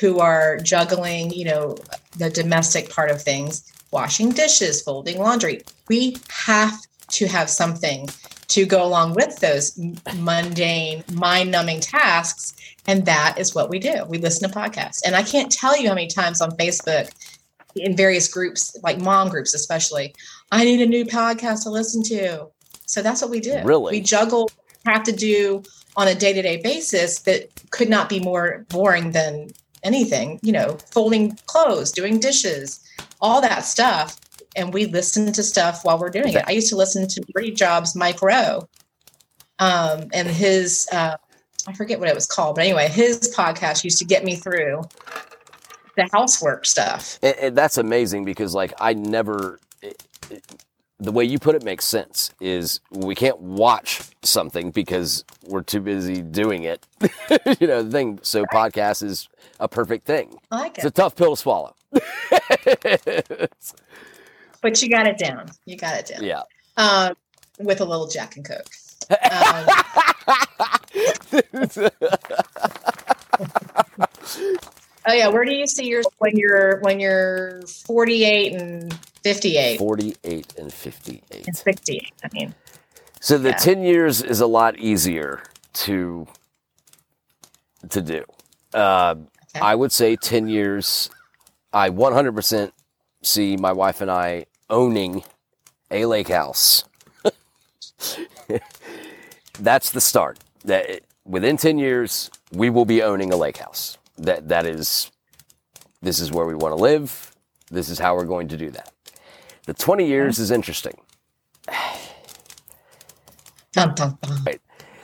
who 0.00 0.20
are 0.20 0.58
juggling, 0.58 1.28
you 1.32 1.44
know, 1.44 1.76
the 2.18 2.30
domestic 2.30 2.88
part 2.88 3.10
of 3.10 3.20
things, 3.20 3.64
washing 3.90 4.30
dishes, 4.30 4.80
folding 4.80 5.18
laundry. 5.18 5.60
We 5.88 6.18
have 6.28 6.72
to 7.08 7.26
have 7.26 7.50
something 7.50 8.08
to 8.46 8.64
go 8.64 8.84
along 8.84 9.14
with 9.14 9.40
those 9.40 9.76
mundane, 10.18 11.02
mind 11.12 11.50
numbing 11.50 11.80
tasks. 11.80 12.54
And 12.86 13.04
that 13.06 13.34
is 13.38 13.56
what 13.56 13.70
we 13.70 13.80
do. 13.80 14.04
We 14.08 14.18
listen 14.18 14.48
to 14.48 14.56
podcasts. 14.56 15.00
And 15.04 15.16
I 15.16 15.24
can't 15.24 15.50
tell 15.50 15.76
you 15.76 15.88
how 15.88 15.96
many 15.96 16.06
times 16.06 16.40
on 16.40 16.52
Facebook, 16.52 17.10
in 17.74 17.96
various 17.96 18.32
groups, 18.32 18.78
like 18.84 19.00
mom 19.00 19.30
groups 19.30 19.52
especially, 19.52 20.14
I 20.52 20.62
need 20.62 20.80
a 20.80 20.86
new 20.86 21.04
podcast 21.04 21.64
to 21.64 21.70
listen 21.70 22.04
to. 22.04 22.46
So 22.86 23.02
that's 23.02 23.20
what 23.20 23.32
we 23.32 23.40
do. 23.40 23.62
Really? 23.64 23.96
We 23.96 24.00
juggle, 24.00 24.48
have 24.84 25.02
to 25.04 25.12
do 25.12 25.62
on 25.96 26.08
a 26.08 26.14
day 26.14 26.32
to 26.32 26.42
day 26.42 26.58
basis 26.58 27.20
that 27.20 27.50
could 27.70 27.88
not 27.88 28.08
be 28.08 28.20
more 28.20 28.64
boring 28.68 29.12
than 29.12 29.48
anything, 29.82 30.38
you 30.42 30.52
know, 30.52 30.78
folding 30.90 31.36
clothes, 31.46 31.92
doing 31.92 32.18
dishes, 32.18 32.80
all 33.20 33.40
that 33.40 33.64
stuff. 33.64 34.18
And 34.56 34.72
we 34.72 34.86
listen 34.86 35.32
to 35.32 35.42
stuff 35.42 35.84
while 35.84 35.98
we're 35.98 36.10
doing 36.10 36.32
it. 36.32 36.44
I 36.46 36.52
used 36.52 36.68
to 36.70 36.76
listen 36.76 37.06
to 37.06 37.20
Dirty 37.34 37.52
Jobs, 37.52 37.94
Mike 37.94 38.22
Rowe, 38.22 38.68
um, 39.58 40.08
and 40.12 40.26
his, 40.26 40.88
uh, 40.92 41.16
I 41.66 41.72
forget 41.74 42.00
what 42.00 42.08
it 42.08 42.14
was 42.14 42.26
called, 42.26 42.56
but 42.56 42.64
anyway, 42.64 42.88
his 42.88 43.32
podcast 43.36 43.84
used 43.84 43.98
to 43.98 44.04
get 44.04 44.24
me 44.24 44.36
through 44.36 44.82
the 45.96 46.08
housework 46.12 46.64
stuff. 46.64 47.18
And, 47.22 47.36
and 47.36 47.56
that's 47.56 47.76
amazing 47.76 48.24
because, 48.24 48.54
like, 48.54 48.72
I 48.80 48.94
never. 48.94 49.60
It, 49.82 50.02
it, 50.30 50.44
the 50.98 51.12
way 51.12 51.24
you 51.24 51.38
put 51.38 51.54
it 51.54 51.62
makes 51.62 51.84
sense. 51.84 52.32
Is 52.40 52.80
we 52.90 53.14
can't 53.14 53.38
watch 53.40 54.02
something 54.22 54.70
because 54.70 55.24
we're 55.46 55.62
too 55.62 55.80
busy 55.80 56.22
doing 56.22 56.64
it. 56.64 56.86
you 57.60 57.66
know 57.66 57.82
the 57.82 57.90
thing. 57.90 58.18
So 58.22 58.44
podcast 58.46 59.02
is 59.02 59.28
a 59.60 59.68
perfect 59.68 60.06
thing. 60.06 60.38
I 60.50 60.60
like 60.60 60.72
it. 60.72 60.78
It's 60.78 60.86
a 60.86 60.90
tough 60.90 61.16
pill 61.16 61.36
to 61.36 61.40
swallow. 61.40 61.74
but 64.60 64.82
you 64.82 64.90
got 64.90 65.06
it 65.06 65.18
down. 65.18 65.50
You 65.64 65.76
got 65.76 65.98
it 65.98 66.06
down. 66.06 66.22
yeah. 66.24 66.42
Um, 66.76 67.14
with 67.58 67.80
a 67.80 67.84
little 67.84 68.08
Jack 68.08 68.36
and 68.36 68.44
Coke. 68.44 68.66
Um, 69.30 69.66
oh 75.08 75.12
yeah, 75.14 75.28
where 75.28 75.44
do 75.44 75.52
you 75.52 75.66
see 75.66 75.88
yours 75.88 76.06
when 76.18 76.36
you're 76.36 76.78
when 76.80 77.00
you're 77.00 77.62
48 77.66 78.52
and 78.54 78.94
58 79.24 79.78
Forty-eight 79.78 80.54
and 80.58 80.72
fifty-eight. 80.72 81.46
and 81.48 81.56
68? 81.56 82.12
I 82.24 82.28
mean, 82.32 82.54
So 83.20 83.36
the 83.38 83.50
Yeah. 83.50 83.56
10 83.56 83.82
years 83.82 84.22
is 84.22 84.40
a 84.40 84.46
lot 84.46 84.78
easier 84.78 85.42
to 85.74 86.26
to 87.90 88.00
do. 88.02 88.24
Uh, 88.74 89.14
Okay. 89.56 89.60
I 89.64 89.74
would 89.74 89.92
say 89.92 90.14
10 90.16 90.48
years 90.48 91.08
I 91.72 91.88
100% 91.90 92.70
see 93.22 93.56
my 93.56 93.72
wife 93.72 94.00
and 94.02 94.10
I 94.10 94.44
owning 94.70 95.24
a 95.90 96.04
lake 96.06 96.28
house. 96.28 96.84
That's 99.60 99.90
the 99.90 100.00
start. 100.00 100.38
That 100.64 101.00
within 101.24 101.56
10 101.56 101.78
years 101.78 102.30
we 102.52 102.70
will 102.70 102.84
be 102.86 103.02
owning 103.02 103.32
a 103.32 103.36
lake 103.36 103.56
house. 103.58 103.97
That 104.18 104.48
that 104.48 104.66
is 104.66 105.10
this 106.02 106.20
is 106.20 106.32
where 106.32 106.46
we 106.46 106.54
want 106.54 106.76
to 106.76 106.82
live. 106.82 107.34
This 107.70 107.88
is 107.88 107.98
how 107.98 108.16
we're 108.16 108.24
going 108.26 108.48
to 108.48 108.56
do 108.56 108.70
that. 108.70 108.92
The 109.66 109.74
20 109.74 110.06
years 110.06 110.38
is 110.38 110.50
interesting. 110.50 110.98
dun. 113.72 114.18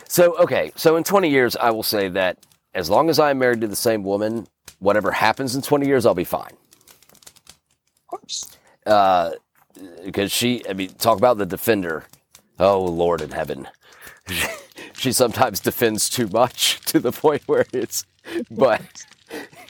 So, 0.08 0.36
okay, 0.38 0.72
so 0.76 0.96
in 0.96 1.04
20 1.04 1.28
years, 1.28 1.56
I 1.56 1.70
will 1.70 1.82
say 1.82 2.08
that 2.10 2.38
as 2.74 2.90
long 2.90 3.10
as 3.10 3.18
I'm 3.18 3.38
married 3.38 3.60
to 3.62 3.68
the 3.68 3.76
same 3.76 4.04
woman, 4.04 4.46
whatever 4.78 5.10
happens 5.10 5.54
in 5.54 5.62
20 5.62 5.86
years, 5.86 6.06
I'll 6.06 6.14
be 6.14 6.24
fine. 6.24 6.52
of 6.52 8.06
course. 8.08 8.56
Uh, 8.86 9.32
because 10.04 10.32
she, 10.32 10.62
I 10.68 10.72
mean, 10.74 10.90
talk 10.94 11.18
about 11.18 11.38
the 11.38 11.46
defender. 11.46 12.04
Oh, 12.58 12.84
Lord 12.84 13.20
in 13.20 13.30
heaven. 13.30 13.68
she 14.94 15.12
sometimes 15.12 15.60
defends 15.60 16.08
too 16.08 16.28
much 16.28 16.80
to 16.86 17.00
the 17.00 17.12
point 17.12 17.42
where 17.46 17.66
it's, 17.72 18.06
but 18.50 18.82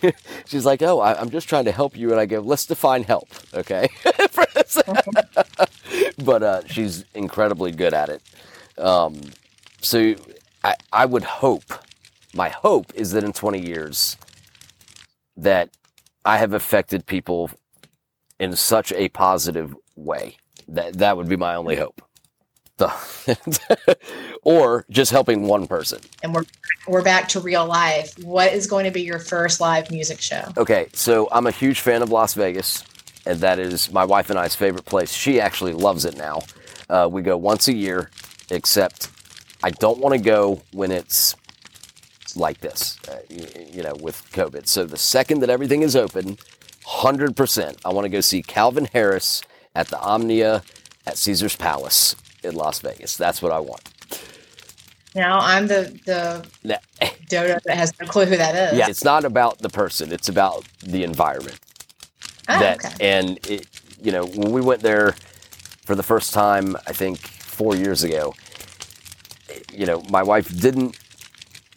she's 0.46 0.64
like, 0.64 0.82
oh, 0.82 1.00
I, 1.00 1.18
I'm 1.20 1.30
just 1.30 1.48
trying 1.48 1.64
to 1.66 1.72
help 1.72 1.96
you. 1.96 2.10
And 2.10 2.20
I 2.20 2.26
go, 2.26 2.40
let's 2.40 2.66
define 2.66 3.04
help, 3.04 3.28
okay? 3.54 3.88
But 6.24 6.42
uh, 6.42 6.62
she's 6.66 7.04
incredibly 7.14 7.72
good 7.72 7.94
at 7.94 8.08
it. 8.08 8.22
Um, 8.78 9.20
so 9.80 10.14
I, 10.62 10.74
I 10.92 11.06
would 11.06 11.24
hope, 11.24 11.64
my 12.34 12.48
hope 12.48 12.92
is 12.94 13.12
that 13.12 13.24
in 13.24 13.32
20 13.32 13.60
years, 13.60 14.16
that 15.36 15.70
I 16.24 16.38
have 16.38 16.52
affected 16.52 17.06
people 17.06 17.50
in 18.38 18.56
such 18.56 18.92
a 18.92 19.08
positive 19.10 19.74
way. 19.96 20.36
That 20.68 20.94
that 20.94 21.16
would 21.16 21.28
be 21.28 21.36
my 21.36 21.54
only 21.56 21.76
hope. 21.76 22.00
The- 22.86 23.96
or 24.42 24.84
just 24.90 25.10
helping 25.10 25.46
one 25.46 25.66
person. 25.66 26.00
And 26.22 26.34
we're 26.34 26.44
we're 26.86 27.02
back 27.02 27.28
to 27.28 27.40
real 27.40 27.66
life. 27.66 28.12
What 28.22 28.52
is 28.52 28.66
going 28.66 28.84
to 28.84 28.90
be 28.90 29.02
your 29.02 29.18
first 29.18 29.60
live 29.60 29.90
music 29.90 30.20
show? 30.20 30.44
Okay, 30.56 30.88
so 30.92 31.28
I'm 31.32 31.46
a 31.46 31.50
huge 31.50 31.80
fan 31.80 32.02
of 32.02 32.10
Las 32.10 32.34
Vegas, 32.34 32.84
and 33.26 33.40
that 33.40 33.58
is 33.58 33.90
my 33.92 34.04
wife 34.04 34.30
and 34.30 34.38
I's 34.38 34.54
favorite 34.54 34.84
place. 34.84 35.12
She 35.12 35.40
actually 35.40 35.72
loves 35.72 36.04
it 36.04 36.16
now. 36.16 36.42
Uh, 36.88 37.08
we 37.10 37.22
go 37.22 37.36
once 37.36 37.68
a 37.68 37.72
year, 37.72 38.10
except 38.50 39.10
I 39.62 39.70
don't 39.70 39.98
want 39.98 40.14
to 40.14 40.20
go 40.20 40.60
when 40.72 40.92
it's 40.92 41.36
like 42.36 42.60
this, 42.60 42.98
uh, 43.08 43.18
you, 43.30 43.46
you 43.72 43.82
know, 43.82 43.94
with 44.00 44.20
COVID. 44.32 44.66
So 44.66 44.84
the 44.84 44.98
second 44.98 45.40
that 45.40 45.50
everything 45.50 45.82
is 45.82 45.96
open, 45.96 46.36
100%, 46.84 47.76
I 47.84 47.88
want 47.90 48.04
to 48.04 48.08
go 48.08 48.20
see 48.20 48.42
Calvin 48.42 48.86
Harris 48.92 49.42
at 49.74 49.88
the 49.88 49.98
Omnia 50.00 50.62
at 51.06 51.16
Caesar's 51.16 51.56
Palace 51.56 52.16
in 52.44 52.54
Las 52.54 52.80
Vegas. 52.80 53.16
That's 53.16 53.42
what 53.42 53.52
I 53.52 53.60
want. 53.60 53.82
Now 55.14 55.38
I'm 55.40 55.66
the 55.66 55.98
the 56.06 56.46
Now, 56.64 56.78
dodo 57.28 57.58
that 57.64 57.76
has 57.76 57.92
no 58.00 58.06
clue 58.06 58.26
who 58.26 58.36
that 58.36 58.72
is. 58.72 58.78
yeah, 58.78 58.88
it's 58.88 59.04
not 59.04 59.24
about 59.24 59.58
the 59.58 59.68
person; 59.68 60.12
it's 60.12 60.28
about 60.28 60.64
the 60.82 61.04
environment. 61.04 61.58
Oh, 62.48 62.58
that 62.58 62.84
okay. 62.84 62.94
and 63.00 63.38
it, 63.48 63.66
you 64.02 64.12
know 64.12 64.26
when 64.26 64.52
we 64.52 64.60
went 64.60 64.82
there 64.82 65.14
for 65.86 65.94
the 65.94 66.02
first 66.02 66.34
time 66.34 66.76
i 66.86 66.92
think 66.92 67.18
four 67.18 67.74
years 67.74 68.02
ago 68.04 68.34
you 69.72 69.86
know 69.86 70.02
my 70.10 70.22
wife 70.22 70.48
didn't 70.60 70.98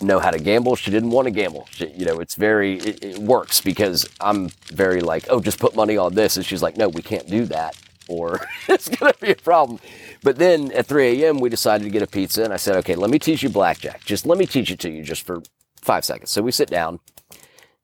know 0.02 0.20
how 0.20 0.30
to 0.32 0.40
gamble 0.40 0.76
she 0.76 0.92
didn't 0.92 1.12
want 1.12 1.26
to 1.26 1.32
gamble 1.32 1.68
she, 1.72 1.88
you 1.96 2.06
know 2.06 2.20
it's 2.20 2.36
very 2.36 2.78
it, 2.80 3.04
it 3.04 3.18
works 3.20 3.62
because 3.62 4.08
i'm 4.22 4.50
very 4.74 5.02
like 5.02 5.26
oh 5.30 5.40
just 5.40 5.60
put 5.60 5.76
money 5.76 5.98
on 5.98 6.14
this 6.16 6.36
and 6.38 6.46
she's 6.46 6.62
like 6.62 6.78
no 6.78 6.90
we 6.90 7.02
can't 7.02 7.28
do 7.30 7.46
that 7.46 7.76
or 8.10 8.46
it's 8.68 8.90
going 8.90 9.12
to 9.12 9.20
be 9.20 9.32
a 9.32 9.36
problem 9.36 9.80
but 10.28 10.38
then 10.38 10.72
at 10.74 10.86
3 10.86 11.24
a.m 11.24 11.40
we 11.40 11.50
decided 11.50 11.84
to 11.84 11.90
get 11.90 12.02
a 12.02 12.08
pizza 12.08 12.44
and 12.44 12.54
i 12.54 12.58
said 12.58 12.76
okay 12.76 12.96
let 12.96 13.10
me 13.10 13.20
teach 13.20 13.42
you 13.44 13.50
blackjack 13.50 14.04
just 14.04 14.26
let 14.26 14.38
me 14.38 14.46
teach 14.46 14.70
it 14.70 14.80
to 14.80 14.90
you 14.90 15.04
just 15.04 15.26
for 15.26 15.42
five 15.82 16.04
seconds 16.04 16.30
so 16.30 16.42
we 16.42 16.52
sit 16.52 16.70
down 16.70 17.00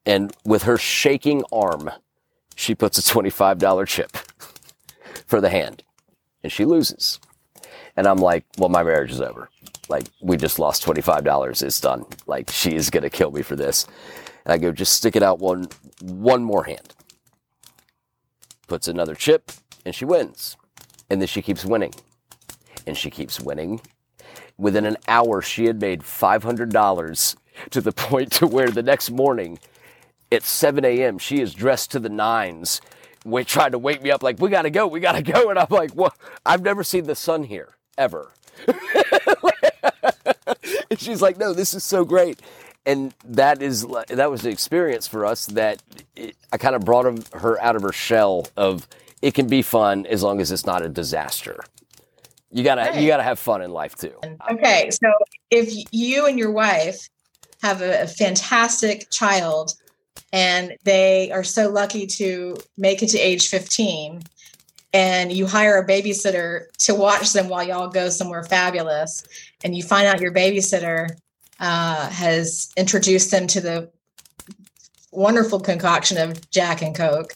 and 0.05 0.33
with 0.43 0.63
her 0.63 0.77
shaking 0.77 1.43
arm 1.51 1.89
she 2.55 2.75
puts 2.75 2.97
a 2.97 3.01
$25 3.01 3.87
chip 3.87 4.17
for 5.25 5.41
the 5.41 5.49
hand 5.49 5.83
and 6.43 6.51
she 6.51 6.65
loses. 6.65 7.19
And 7.95 8.07
I'm 8.07 8.17
like, 8.17 8.45
well, 8.57 8.69
my 8.69 8.83
marriage 8.83 9.11
is 9.11 9.21
over. 9.21 9.49
Like, 9.89 10.05
we 10.21 10.37
just 10.37 10.59
lost 10.59 10.85
$25. 10.85 11.61
It's 11.61 11.79
done. 11.79 12.05
Like, 12.25 12.49
she 12.49 12.75
is 12.75 12.89
going 12.89 13.03
to 13.03 13.09
kill 13.09 13.31
me 13.31 13.41
for 13.41 13.55
this. 13.55 13.85
And 14.45 14.53
I 14.53 14.57
go, 14.57 14.71
just 14.71 14.93
stick 14.93 15.15
it 15.15 15.23
out 15.23 15.39
one, 15.39 15.67
one 16.01 16.43
more 16.43 16.63
hand. 16.63 16.95
Puts 18.67 18.87
another 18.87 19.15
chip 19.15 19.51
and 19.85 19.93
she 19.93 20.05
wins. 20.05 20.57
And 21.09 21.21
then 21.21 21.27
she 21.27 21.41
keeps 21.41 21.65
winning. 21.65 21.93
And 22.85 22.97
she 22.97 23.09
keeps 23.09 23.39
winning. 23.39 23.81
Within 24.57 24.85
an 24.85 24.97
hour, 25.07 25.41
she 25.41 25.65
had 25.65 25.79
made 25.81 26.01
$500 26.01 27.35
to 27.71 27.81
the 27.81 27.91
point 27.93 28.31
to 28.33 28.47
where 28.47 28.69
the 28.69 28.83
next 28.83 29.09
morning 29.09 29.59
at 30.31 30.43
7 30.43 30.83
a.m., 30.83 31.17
she 31.17 31.39
is 31.39 31.53
dressed 31.53 31.91
to 31.91 31.99
the 31.99 32.09
nines, 32.09 32.81
we 33.25 33.43
tried 33.43 33.71
to 33.71 33.79
wake 33.79 34.01
me 34.01 34.11
up 34.11 34.23
like, 34.23 34.39
we 34.39 34.49
got 34.49 34.63
to 34.63 34.69
go, 34.69 34.87
we 34.87 34.99
got 34.99 35.13
to 35.13 35.21
go. 35.21 35.49
And 35.49 35.57
I'm 35.57 35.67
like, 35.69 35.95
well, 35.95 36.13
I've 36.45 36.61
never 36.61 36.83
seen 36.83 37.05
the 37.05 37.15
sun 37.15 37.43
here, 37.43 37.75
ever. 37.97 38.31
and 40.89 40.99
she's 40.99 41.21
like, 41.21 41.37
no, 41.37 41.53
this 41.53 41.73
is 41.73 41.83
so 41.83 42.03
great. 42.03 42.41
And 42.85 43.13
that 43.23 43.61
is 43.61 43.87
that 44.09 44.29
was 44.29 44.41
the 44.41 44.49
experience 44.49 45.07
for 45.07 45.25
us 45.25 45.45
that 45.47 45.81
it, 46.17 46.35
I 46.51 46.57
kind 46.57 46.75
of 46.75 46.83
brought 46.83 47.33
her 47.33 47.61
out 47.61 47.77
of 47.77 47.81
her 47.81 47.93
shell 47.93 48.47
of 48.57 48.89
it 49.21 49.33
can 49.33 49.47
be 49.47 49.61
fun 49.61 50.05
as 50.05 50.21
long 50.21 50.41
as 50.41 50.51
it's 50.51 50.65
not 50.65 50.81
a 50.85 50.89
disaster. 50.89 51.63
You 52.53 52.63
gotta 52.63 52.81
right. 52.81 53.01
you 53.01 53.07
gotta 53.07 53.23
have 53.23 53.39
fun 53.39 53.63
in 53.63 53.71
life 53.71 53.95
too. 53.95 54.13
Okay, 54.51 54.89
so 54.91 55.11
if 55.49 55.73
you 55.91 56.27
and 56.27 56.37
your 56.37 56.51
wife 56.51 57.09
have 57.63 57.81
a, 57.81 58.03
a 58.03 58.07
fantastic 58.07 59.09
child 59.09 59.73
and 60.31 60.75
they 60.83 61.31
are 61.31 61.43
so 61.43 61.69
lucky 61.69 62.05
to 62.05 62.55
make 62.77 63.01
it 63.01 63.07
to 63.07 63.17
age 63.17 63.47
15 63.47 64.21
and 64.93 65.31
you 65.31 65.47
hire 65.47 65.77
a 65.77 65.87
babysitter 65.87 66.65
to 66.77 66.93
watch 66.93 67.33
them 67.33 67.49
while 67.49 67.63
y'all 67.63 67.87
go 67.87 68.09
somewhere 68.09 68.43
fabulous 68.43 69.23
and 69.63 69.75
you 69.75 69.81
find 69.81 70.05
out 70.05 70.21
your 70.21 70.33
babysitter 70.33 71.09
uh, 71.59 72.09
has 72.09 72.71
introduced 72.77 73.31
them 73.31 73.47
to 73.47 73.61
the 73.61 73.89
wonderful 75.11 75.59
concoction 75.59 76.17
of 76.17 76.49
jack 76.51 76.81
and 76.81 76.95
coke 76.95 77.33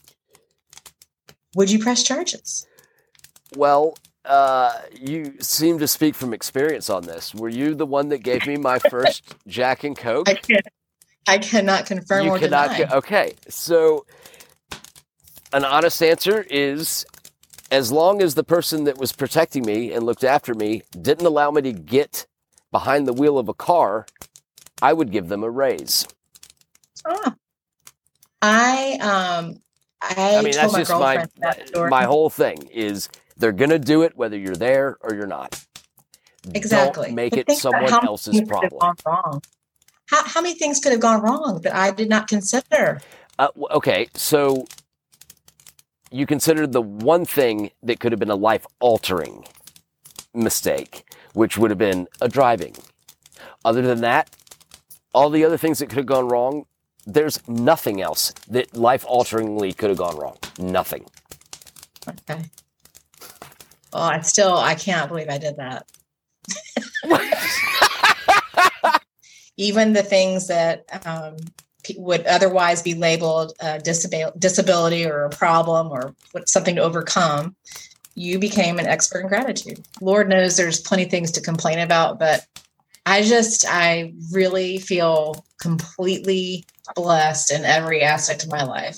would 1.56 1.72
you 1.72 1.80
press 1.80 2.04
charges 2.04 2.68
well 3.56 3.96
uh, 4.28 4.82
you 5.00 5.34
seem 5.40 5.80
to 5.80 5.88
speak 5.88 6.16
from 6.16 6.34
experience 6.34 6.90
on 6.90 7.04
this 7.04 7.34
were 7.34 7.50
you 7.50 7.74
the 7.76 7.86
one 7.86 8.10
that 8.10 8.20
gave 8.20 8.46
me 8.46 8.58
my 8.58 8.80
first 8.90 9.36
jack 9.48 9.84
and 9.84 9.98
coke 9.98 10.28
I, 10.30 10.38
I 11.28 11.38
cannot 11.38 11.86
confirm 11.86 12.26
you 12.26 12.32
or 12.32 12.40
cannot 12.40 12.76
deny. 12.78 12.96
okay 12.96 13.34
so 13.48 14.06
an 15.54 15.64
honest 15.64 16.02
answer 16.04 16.46
is 16.50 17.06
as 17.72 17.92
long 17.92 18.22
as 18.22 18.36
the 18.36 18.44
person 18.44 18.86
that 18.86 18.98
was 18.98 19.12
protecting 19.12 19.66
me 19.66 19.92
and 19.92 20.06
looked 20.06 20.24
after 20.24 20.54
me 20.54 20.84
didn't 21.02 21.26
allow 21.26 21.52
me 21.52 21.62
to 21.62 21.74
get 21.74 22.26
behind 22.72 23.08
the 23.08 23.14
wheel 23.14 23.38
of 23.38 23.50
a 23.50 23.54
car, 23.54 24.06
I 24.82 24.94
would 24.94 25.12
give 25.12 25.28
them 25.28 25.44
a 25.44 25.50
raise. 25.50 26.08
Oh. 27.06 27.34
I 28.42 28.98
um 29.02 29.62
I, 30.02 30.38
I 30.38 30.42
mean 30.44 30.54
that's 30.54 30.74
just 30.76 30.92
my 30.92 31.26
my 31.90 32.04
whole 32.04 32.30
thing 32.30 32.70
is 32.72 33.10
they're 33.38 33.52
gonna 33.52 33.80
do 33.80 34.02
it 34.04 34.18
whether 34.18 34.38
you're 34.38 34.56
there 34.56 34.98
or 35.02 35.14
you're 35.16 35.28
not. 35.28 35.66
Exactly. 36.54 37.08
Don't 37.08 37.16
make 37.16 37.36
it 37.36 37.52
someone 37.52 37.94
else's 37.94 38.42
problem. 38.42 38.96
Wrong. 39.06 39.42
How, 40.10 40.24
how 40.24 40.42
many 40.42 40.56
things 40.56 40.80
could 40.80 40.94
have 40.94 41.02
gone 41.02 41.22
wrong 41.22 41.62
that 41.64 41.76
I 41.76 41.92
did 41.92 42.10
not 42.10 42.28
consider? 42.28 43.02
Uh, 43.38 43.50
okay, 43.72 44.08
so 44.14 44.66
you 46.12 46.26
considered 46.26 46.72
the 46.72 46.82
one 46.82 47.26
thing 47.26 47.72
that 47.84 48.00
could 48.00 48.12
have 48.12 48.20
been 48.20 48.30
a 48.30 48.36
life 48.36 48.66
altering 48.80 49.46
mistake, 50.34 51.04
which 51.34 51.58
would 51.58 51.72
have 51.72 51.78
been 51.78 52.08
a 52.22 52.30
driving. 52.30 52.76
Other 53.66 53.82
than 53.82 54.02
that, 54.02 54.36
all 55.14 55.30
the 55.30 55.44
other 55.44 55.58
things 55.58 55.80
that 55.80 55.88
could 55.90 55.98
have 55.98 56.06
gone 56.06 56.30
wrong, 56.30 56.66
there's 57.06 57.46
nothing 57.48 58.02
else 58.02 58.32
that 58.50 58.76
life 58.76 59.06
alteringly 59.06 59.74
could 59.74 59.90
have 59.90 59.98
gone 59.98 60.16
wrong. 60.18 60.38
Nothing. 60.58 61.06
Okay. 62.08 62.44
Well, 63.94 64.04
I 64.04 64.22
still 64.22 64.58
I 64.58 64.76
can't 64.76 65.10
believe 65.10 65.30
I 65.30 65.38
did 65.38 65.58
that. 65.58 65.86
Even 69.58 69.94
the 69.94 70.04
things 70.04 70.48
that 70.48 70.86
um, 71.06 71.38
would 71.96 72.26
otherwise 72.28 72.82
be 72.82 72.94
labeled 72.94 73.54
a 73.60 73.80
disability 73.80 75.06
or 75.06 75.26
a 75.26 75.30
problem 75.30 75.88
or 75.88 76.14
something 76.46 76.76
to 76.76 76.84
overcome, 76.84 77.56
you 78.16 78.40
became 78.40 78.80
an 78.80 78.88
expert 78.88 79.22
in 79.22 79.28
gratitude. 79.28 79.84
Lord 80.02 80.30
knows 80.30 80.58
there's 80.58 80.82
plenty 80.82 81.04
of 81.04 81.12
things 81.12 81.32
to 81.32 81.42
complain 81.42 81.80
about, 81.80 82.20
but 82.20 82.46
I 83.06 83.22
just, 83.22 83.66
I 83.68 84.14
really 84.32 84.80
feel 84.80 85.46
completely 85.62 86.66
blessed 86.96 87.52
in 87.52 87.64
every 87.64 88.02
aspect 88.02 88.44
of 88.44 88.52
my 88.52 88.64
life. 88.64 88.98